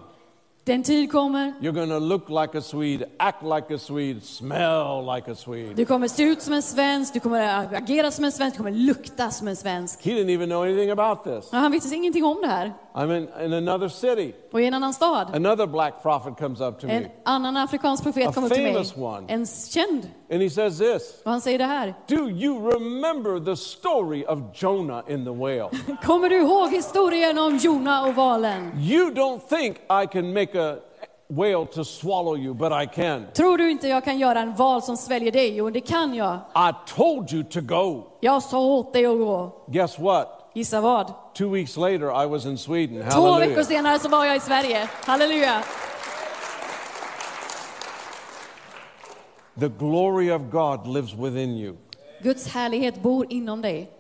[0.68, 1.54] Den tid kommer.
[1.62, 5.74] You're to look like a Swede, act like a Swede, smell like a Swede.
[5.74, 7.40] Du kommer se ut som en svensk, du kommer
[7.74, 10.06] agera som en svensk, du kommer lukta som en svensk.
[10.06, 11.52] He didn't even know anything about this.
[11.52, 12.74] Han visste ingenting om det här.
[12.94, 14.34] I'm in, in another city.
[14.58, 18.04] Och i en annan stad, Another black prophet comes up to en me, annan afrikansk
[18.04, 18.74] profet A kommer till mig.
[18.74, 19.26] famous one.
[19.28, 20.10] En känd.
[20.32, 21.94] and he says this Och han säger det här.
[22.08, 25.70] Do you remember the story of Jonah in the whale?
[26.04, 28.72] Kommer du ihåg historien om Jona och valen?
[28.80, 30.76] You don't think I can make a
[31.30, 33.26] whale to swallow you, but I can.
[33.34, 35.56] Tror du inte jag kan göra en val som sväljer dig?
[35.56, 36.36] Jo, det kan jag.
[36.56, 38.04] I told you to go.
[38.20, 39.52] Jag sa åt dig att gå.
[39.68, 40.37] Guess what?
[40.58, 41.14] Gissa vad?
[41.34, 42.96] Two weeks later, I was in Sweden.
[42.96, 43.66] Två veckor Hallelujah.
[43.66, 44.90] senare så var jag i Sverige.
[45.06, 45.64] Halleluja!
[49.60, 51.76] The glory of God lives within you.
[52.24, 53.92] Guds härlighet bor inom dig.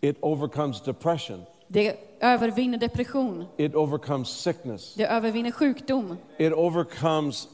[0.00, 1.42] It overcomes depression.
[1.68, 3.44] Det övervinner depression.
[3.56, 4.94] It overcomes sickness.
[4.94, 6.16] Det övervinner sjukdom.
[6.38, 7.48] It overcomes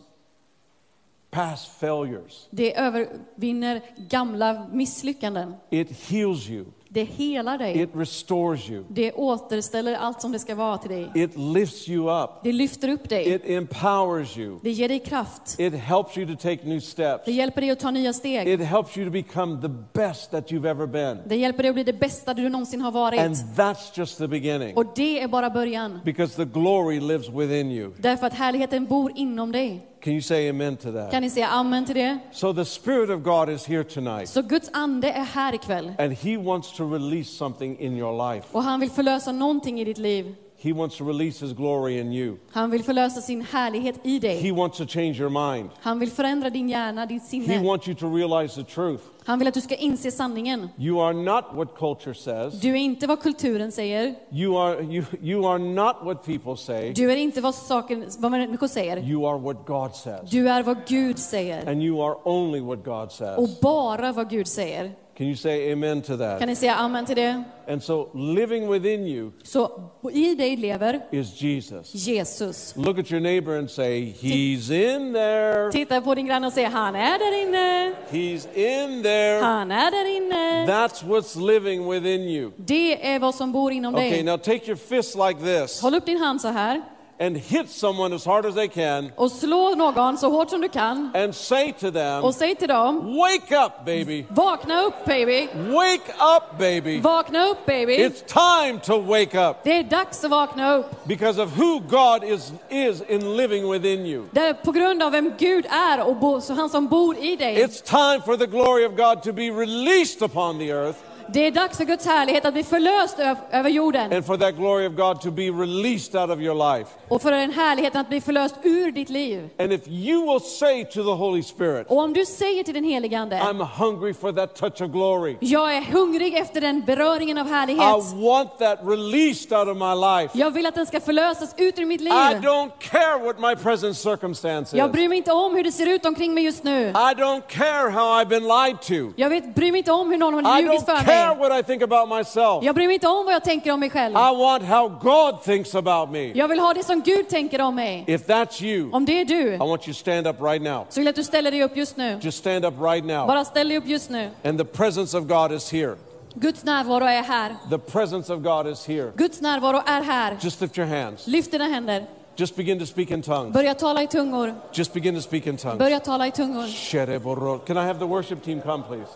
[1.30, 2.48] past failures.
[2.50, 5.54] Det övervinner gamla misslyckanden.
[5.70, 6.64] It heals you.
[6.94, 7.80] Det helar dig.
[7.82, 8.84] It restores you.
[8.88, 11.10] Det återställer allt som det ska vara till dig.
[11.14, 12.30] It lifts you up.
[12.42, 13.34] Det lyfter upp dig.
[13.34, 14.58] It empowers you.
[14.62, 15.58] Det ger dig kraft.
[15.58, 17.24] It helps you to take new steps.
[17.24, 18.48] Det hjälper dig att ta nya steg.
[18.48, 21.18] It helps you to become the best that you've ever been.
[21.26, 23.20] Det hjälper dig att bli det bästa du någonsin har And varit.
[23.56, 24.76] that's just the beginning.
[24.76, 26.00] Och det är bara början.
[26.04, 27.90] Because the glory lives within you.
[27.98, 29.86] Därför att härligheten bor inom dig.
[30.04, 31.10] Can you say amen to that?
[31.10, 32.18] Kan ni säga amen till det?
[32.32, 34.28] So the Spirit of God is here tonight.
[34.28, 35.92] Så Guds ande är här ikväll.
[35.98, 38.46] And He wants to release something in your life.
[38.52, 40.34] Och han vill förlösa någonting i ditt liv.
[40.58, 42.36] He wants to release His glory in you.
[42.50, 44.52] Han vill förlösa sin härlighet i He dig.
[44.52, 45.70] wants to change your mind.
[45.80, 47.62] Han vill förändra din hjärna, ditt He sinne.
[47.62, 49.02] wants you to realize the truth.
[49.26, 50.68] Han vill att du ska inse sanningen.
[50.78, 52.60] You are not what culture says.
[52.60, 54.14] Du är inte vad kulturen säger.
[54.32, 56.92] You are, you, you are not what people say.
[56.92, 58.96] Du är inte vad, saken, vad människor säger.
[59.08, 60.30] You are what God says.
[60.30, 61.68] Du är vad Gud säger.
[61.70, 63.60] And you are only what God Och says.
[63.60, 64.92] bara vad Gud säger.
[65.16, 66.48] Can you say amen to Kan that?
[66.48, 67.42] ni säga amen till det?
[67.68, 69.70] And so living within you Så
[70.12, 71.94] i dig lever is Jesus.
[71.94, 72.74] Jesus.
[72.76, 75.70] Look at your neighbor and say, He's in there.
[75.72, 77.92] Titta på din granne och säg han är där inne.
[78.10, 79.40] He's in there.
[79.42, 80.66] Han är där inne.
[80.66, 82.50] That's what's living within you.
[82.56, 84.22] Det är vad som bor inom Okay, dig.
[84.22, 85.80] now take your fist like this.
[85.82, 86.82] Håll upp din hand så här.
[87.20, 90.68] And hit someone as hard as they can och slå någon så hårt som du
[90.68, 94.24] kan and say to them, och säg till dem, Wake up, baby.
[94.30, 97.00] vakna upp baby, Wake up, baby.
[97.00, 97.96] vakna upp baby.
[97.96, 101.04] It's time to wake up Det är dags att vakna upp.
[101.06, 104.24] because of who God is, is in living within you.
[104.30, 107.36] Det är på grund av vem Gud är och bo, så han som bor i
[107.36, 107.64] dig.
[107.64, 110.98] It's time for the glory of God to be released upon the earth
[111.32, 113.16] Det är dags för Guds härlighet att bli förlöst
[113.50, 116.90] över jorden and for that glory of God to be released out of your life.
[117.08, 119.48] och för den härligheten att bli förlöst ur ditt liv.
[119.58, 122.84] And if you will say to the Holy Spirit, Och om du säger till den
[122.84, 125.36] helige Ande, I'm hungry for that touch of glory.
[125.40, 127.82] jag är hungrig efter den beröringen av I härlighet.
[128.14, 130.38] want that released out of my life.
[130.38, 132.12] Jag vill att den ska förlösas ut ur mitt liv.
[132.12, 135.86] I don't care what my present circumstance Jag bryr mig inte om hur det ser
[135.86, 136.88] ut omkring mig just nu.
[136.88, 139.12] I don't care how I've been lied to.
[139.16, 141.62] Jag vet, bryr mig inte om hur någon har I ljugit för care what I
[141.62, 142.64] think about myself.
[142.64, 144.14] Jag bryr mig inte om vad jag tänker om mig själv.
[144.14, 146.32] I want how God thinks about me.
[146.34, 148.04] Jag vill ha det som Gud tänker om mig.
[148.06, 150.86] If that's you, Om det är du, I want you to stand up right now.
[150.88, 152.18] så vill jag att du ställer dig upp just nu.
[152.22, 153.26] Just stand up right now.
[153.26, 154.30] Bara ställ dig upp just nu.
[154.44, 155.96] And the presence of God is here.
[156.34, 157.56] Guds närvaro är här.
[157.70, 159.12] The presence of God is here.
[159.16, 160.36] Guds närvaro är här.
[160.40, 161.26] Just lift your hands.
[161.26, 162.06] Lyft dina händer.
[162.36, 163.52] Just begin to speak in tongues.
[163.52, 164.54] Börja tala i tungor.
[164.72, 165.78] Just begin to speak in tongues.
[165.78, 167.66] Börja tala i tungor.
[167.66, 169.08] Can I have the worship team come, please?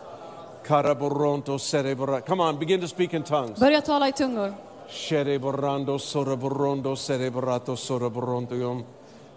[0.68, 3.58] Come on, begin to speak in tongues.
[3.58, 4.52] Börja tala i tungor.
[4.88, 7.74] Shereborando soreborondo cerebrato.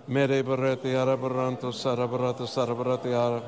[0.07, 1.71] Mereborete araboranto
[3.15, 3.41] ara.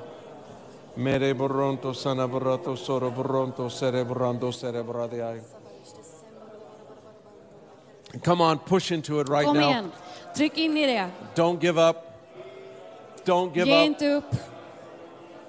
[0.95, 5.43] Mereboronto sanaborato soreborondo cerebrando cerebrate.
[8.23, 9.69] Come on, push into it right Kom now.
[9.69, 9.91] igen.
[10.33, 11.11] Tryck in i det.
[11.35, 11.97] Don't give up.
[13.25, 13.85] Don't give Ge up.
[13.85, 14.52] inte upp.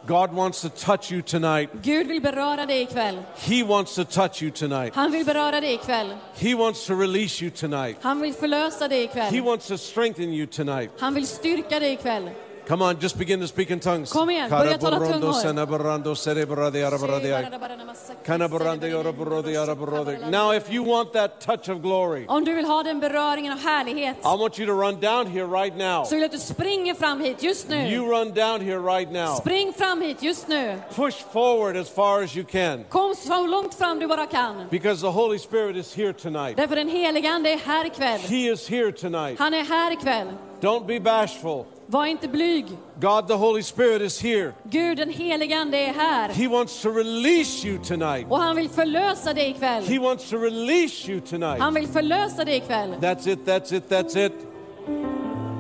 [0.07, 1.71] God wants to touch you tonight.
[1.83, 3.23] Gud vill beröra dig ikväll.
[3.37, 4.95] He wants to touch you tonight.
[4.95, 6.17] Han vill beröra dig ikväll.
[6.35, 7.97] He wants to release you tonight.
[8.03, 9.41] Han vill förlösa dig He ikväll.
[9.43, 10.91] wants to strengthen you tonight.
[10.99, 12.31] Han vill styrka dig ikväll.
[12.69, 14.13] Come on, just begin to speak in tongues.
[14.13, 15.33] Kom igen, börja tala tungor.
[15.33, 17.49] senaborando cerebrade arabrade.
[18.25, 20.31] Kanaborande araborode araborode.
[20.31, 23.59] Now, if you want that touch of glory, Om du vill ha den beröringen av
[23.59, 26.05] härlighet I want you to run down here right now.
[26.05, 29.37] så vill jag att du springer fram hit just You run down here right now.
[29.37, 30.79] Spring fram hit just nu.
[30.95, 34.67] Push forward as far as you can Kom så långt fram du bara kan.
[34.71, 36.57] because the Holy Spirit is here tonight.
[36.57, 38.21] Därför den helige Ande är här ikväll.
[38.21, 39.39] He is here tonight.
[39.39, 40.27] Han är här ikväll.
[40.61, 41.65] Don't be bashful.
[41.95, 42.67] Var inte blyg.
[43.01, 44.53] God the Holy Spirit is here.
[44.65, 46.29] Gud den helige Ande är här.
[46.29, 48.27] He wants to release you tonight.
[48.31, 49.85] Och han vill förlösa dig ikväll.
[49.85, 51.59] He wants to release you tonight.
[51.59, 52.95] Han vill förlösa dig ikväll.
[53.01, 54.33] That's it, that's it, that's it.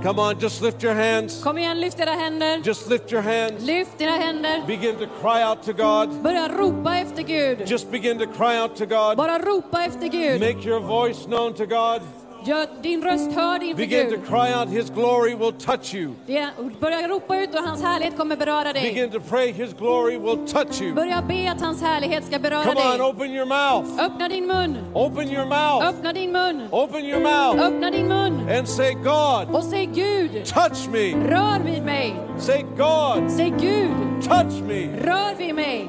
[0.03, 1.43] Come on, just lift your hands.
[1.43, 2.61] Kom igen, lyft dina händer.
[2.65, 3.63] Just lift your hands.
[3.67, 4.67] Lyft dina händer.
[4.67, 6.23] Begin to cry out to God.
[6.23, 7.69] Börja ropa efter Gud.
[7.69, 9.17] Just begin to cry out to God.
[9.17, 10.41] Bara ropa efter Gud.
[10.41, 12.03] Make your voice known to God.
[12.47, 14.27] Gör din röst hörd inför Begin to Gud.
[14.29, 14.69] cry out.
[14.69, 16.13] His glory will touch you.
[16.27, 16.49] Det-
[16.81, 18.83] Börja ropa ut och hans härlighet kommer beröra dig.
[18.83, 19.53] Begin to pray.
[19.53, 20.95] His glory will touch you.
[20.95, 23.03] Börja be att hans härlighet ska beröra Come on, dig.
[23.07, 24.05] open your mouth.
[24.05, 24.77] Öppna din mun.
[24.95, 25.87] Open your mouth.
[25.89, 26.69] Öppna din mun.
[26.71, 28.49] Open your mouth Öppna din mun.
[28.59, 31.15] and say, God, Och säg Gud, touch me.
[31.29, 32.15] rör vid mig.
[32.39, 33.91] Say, God, Säg Gud,
[34.23, 34.89] touch me.
[35.05, 35.89] rör vid mig.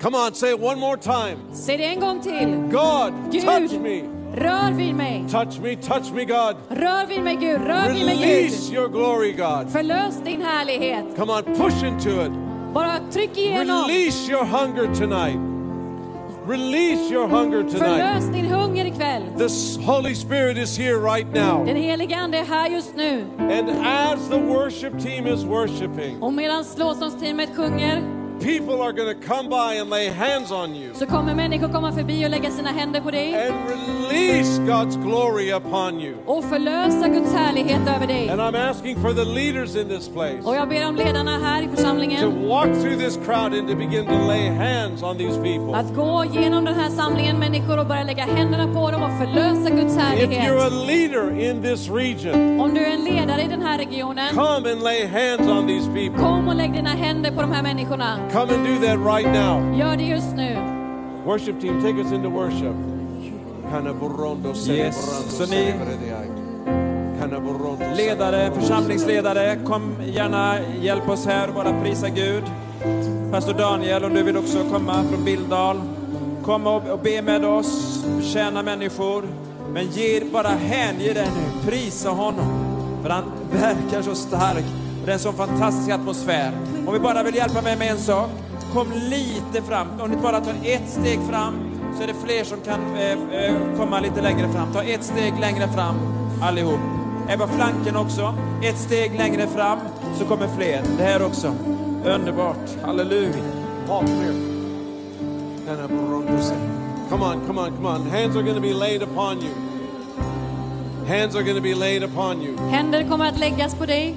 [0.00, 1.36] Come on, say it one more time.
[1.52, 2.56] Säg det en gång till.
[2.70, 3.12] God,
[3.44, 4.17] touch me.
[4.34, 5.24] Rör vid mig.
[5.30, 6.56] Touch me, touch me, God.
[6.68, 8.78] Rör vid mig Gud, rör vid mig Release Gud.
[8.78, 9.72] your glory, God.
[9.72, 11.04] Förlös din härlighet.
[11.16, 12.32] Come on, push into it.
[12.74, 13.86] Bara tryck igenom.
[13.88, 15.38] Release your hunger tonight.
[16.46, 17.78] Release your hunger tonight.
[17.78, 19.22] Förlös din hunger ikväll.
[19.38, 19.48] The
[19.86, 21.64] Holy Spirit is here right now.
[21.66, 23.24] Den helige Ande är här just nu.
[23.38, 29.26] And as the worship team is worshiping, Och medan lovsångsteamet sjunger people are going to
[29.34, 32.70] come by and lay hands on you så kommer människor komma förbi och lägga sina
[32.70, 36.14] händer på dig and release God's glory upon you.
[36.26, 38.28] och förlösa Guds härlighet över dig.
[38.30, 41.62] And I'm asking for the leaders in this place Och jag ber om ledarna här
[41.62, 45.36] i to församlingen walk through this crowd and to begin to lay hands on these
[45.42, 45.74] people.
[45.76, 49.70] att gå genom den här samlingen människor och börja lägga händerna på dem och förlösa
[49.70, 50.86] Guds If you're a härlighet.
[50.86, 54.82] leader in this region, Om du är en ledare i den här regionen, come and
[54.82, 56.18] lay hands on these people.
[56.24, 58.18] kom och lägg dina händer på de här människorna.
[58.32, 59.78] Come and do that right now.
[59.78, 60.56] Gör det just nu.
[61.24, 62.74] Worship team, take us into worship.
[64.76, 64.96] Yes,
[65.38, 65.72] så ni-
[67.96, 72.42] Ledare, församlingsledare, kom gärna hjälp oss här och bara prisa Gud.
[73.32, 75.80] Pastor Daniel, om du vill också komma från Bildal.
[76.44, 79.24] Kom och, och be med oss, tjäna människor.
[79.72, 82.46] Men ge, bara hänge dig nu, prisa honom.
[83.02, 84.64] För han verkar så stark.
[85.00, 86.52] Och det är en sån fantastisk atmosfär.
[86.88, 88.30] Om vi bara vill hjälpa mig med en sak.
[88.72, 90.00] Kom lite fram.
[90.00, 91.54] Om ni bara tar ett steg fram
[91.96, 94.72] så är det fler som kan eh, eh, komma lite längre fram.
[94.72, 95.94] Ta ett steg längre fram
[96.42, 96.80] allihop.
[97.38, 98.34] på flanken också.
[98.62, 99.78] Ett steg längre fram
[100.18, 100.82] så kommer fler.
[100.98, 101.54] Det här också.
[102.04, 102.82] Underbart.
[102.82, 103.32] Halleluja.
[107.10, 108.10] Come on, come on, come on.
[108.10, 109.54] Hands are going to be laid upon you.
[111.06, 112.56] Hands are going to be laid upon you.
[112.56, 114.16] Händer kommer att läggas på dig.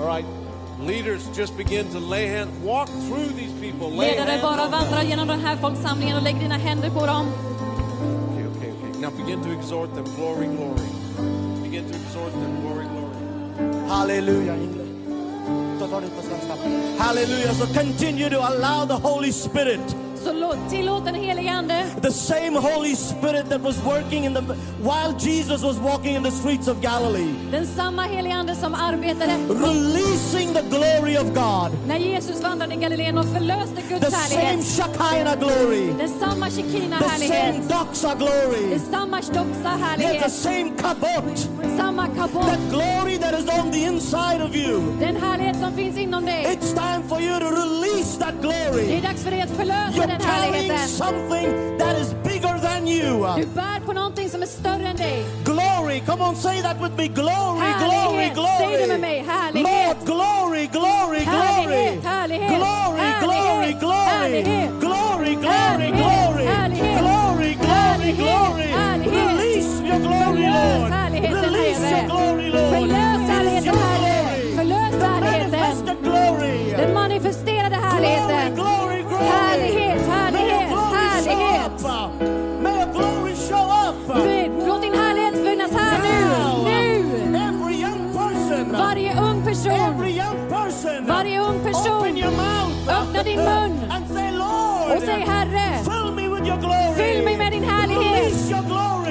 [0.00, 0.37] All right.
[0.86, 2.50] Leaders just begin to lay hands.
[2.62, 3.90] Walk through these people.
[3.90, 4.80] Lay Ledare, hands bara on them.
[4.80, 7.26] vandra genom den här folksamlingen och lägg dina händer på dem.
[8.32, 9.00] Okay, okay, okay.
[9.00, 10.04] Now begin to exhort them.
[10.16, 10.88] Glory, glory.
[11.62, 12.60] Begin to exhort them.
[12.62, 13.88] Glory, glory.
[13.88, 14.56] Hallelujah.
[16.98, 17.54] Hallelujah.
[17.54, 19.80] So continue to allow the Holy Spirit,
[20.28, 24.40] Så tillåt den helige Ande, the same Holy Spirit that was working in the
[24.82, 29.32] while Jesus was walking in the streets of Galilee, den samma helige Ande som arbetade
[29.48, 31.70] releasing the glory of God.
[31.86, 34.66] när Jesus vandrade i Galileen och förlöste The Guds same härlighet.
[34.66, 37.68] Shekinah glory, Den samma Shekina the same härlighet.
[37.68, 40.32] doxa glory, samma Doxa yes, the härlighet.
[40.32, 41.48] same kabot,
[41.78, 42.46] Samma kabot.
[42.46, 44.80] that glory that is on the inside of you.
[45.00, 46.44] Den härlighet som finns inom dig.
[46.56, 49.00] It's time for you to release that Det är glory.
[49.00, 50.88] dags för dig att förlösa You're den härligheten.
[50.88, 53.26] something that is bigger than you.
[53.36, 55.24] Du bär på någonting som är större än dig.
[55.44, 57.08] Glory, come on, say that with me.
[57.08, 58.58] Glory, glory, glory.
[58.58, 59.24] Säg det med mig.
[59.28, 59.70] Härlighet.
[59.72, 61.24] Lord, glory, glory, glory.
[61.24, 64.42] Härlighet, härlighet, Glory, glory, glory.
[64.80, 66.46] Glory, glory, glory.
[67.00, 68.47] Glory, glory, glory.
[93.28, 93.72] Din mun.
[93.94, 94.96] And say, Lord.
[94.96, 96.94] Och säg Herre, Fill me with your glory.
[97.00, 98.32] Fyll mig med din härlighet.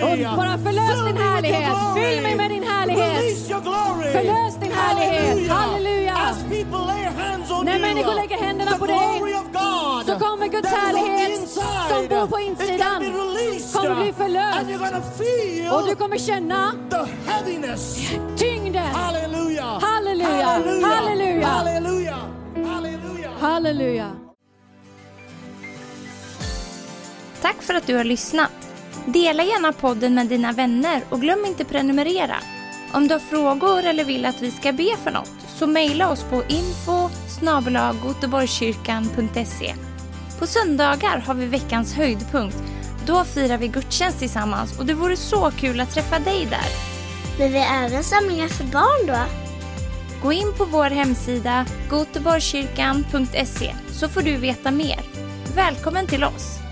[0.08, 1.74] Och bara förlös Fill din härlighet.
[1.96, 3.18] Fyll mig med din härlighet.
[3.20, 4.12] Release your glory.
[4.18, 5.52] Förlös din härlighet.
[5.52, 6.14] Halleluja.
[6.30, 8.98] As people lay hands on När you, människor lägger händerna på dig,
[10.06, 13.04] så kommer Guds härlighet inside, som bor på insidan
[13.74, 14.58] kommer bli förlöst.
[14.60, 17.98] And you're gonna feel Och du kommer känna the heaviness.
[18.38, 18.84] tyngden.
[18.94, 19.64] Halleluja.
[19.64, 20.62] Halleluja.
[21.48, 22.37] Halleluja.
[23.40, 24.12] Halleluja.
[27.42, 28.52] Tack för att du har lyssnat.
[29.06, 32.36] Dela gärna podden med dina vänner och glöm inte prenumerera.
[32.94, 36.24] Om du har frågor eller vill att vi ska be för något så mejla oss
[36.24, 37.10] på info.
[40.40, 42.58] På söndagar har vi veckans höjdpunkt.
[43.06, 46.70] Då firar vi gudstjänst tillsammans och det vore så kul att träffa dig där.
[47.40, 49.47] Men vi har även samlingar för barn då?
[50.22, 55.00] Gå in på vår hemsida goteborgskyrkan.se så får du veta mer.
[55.56, 56.67] Välkommen till oss!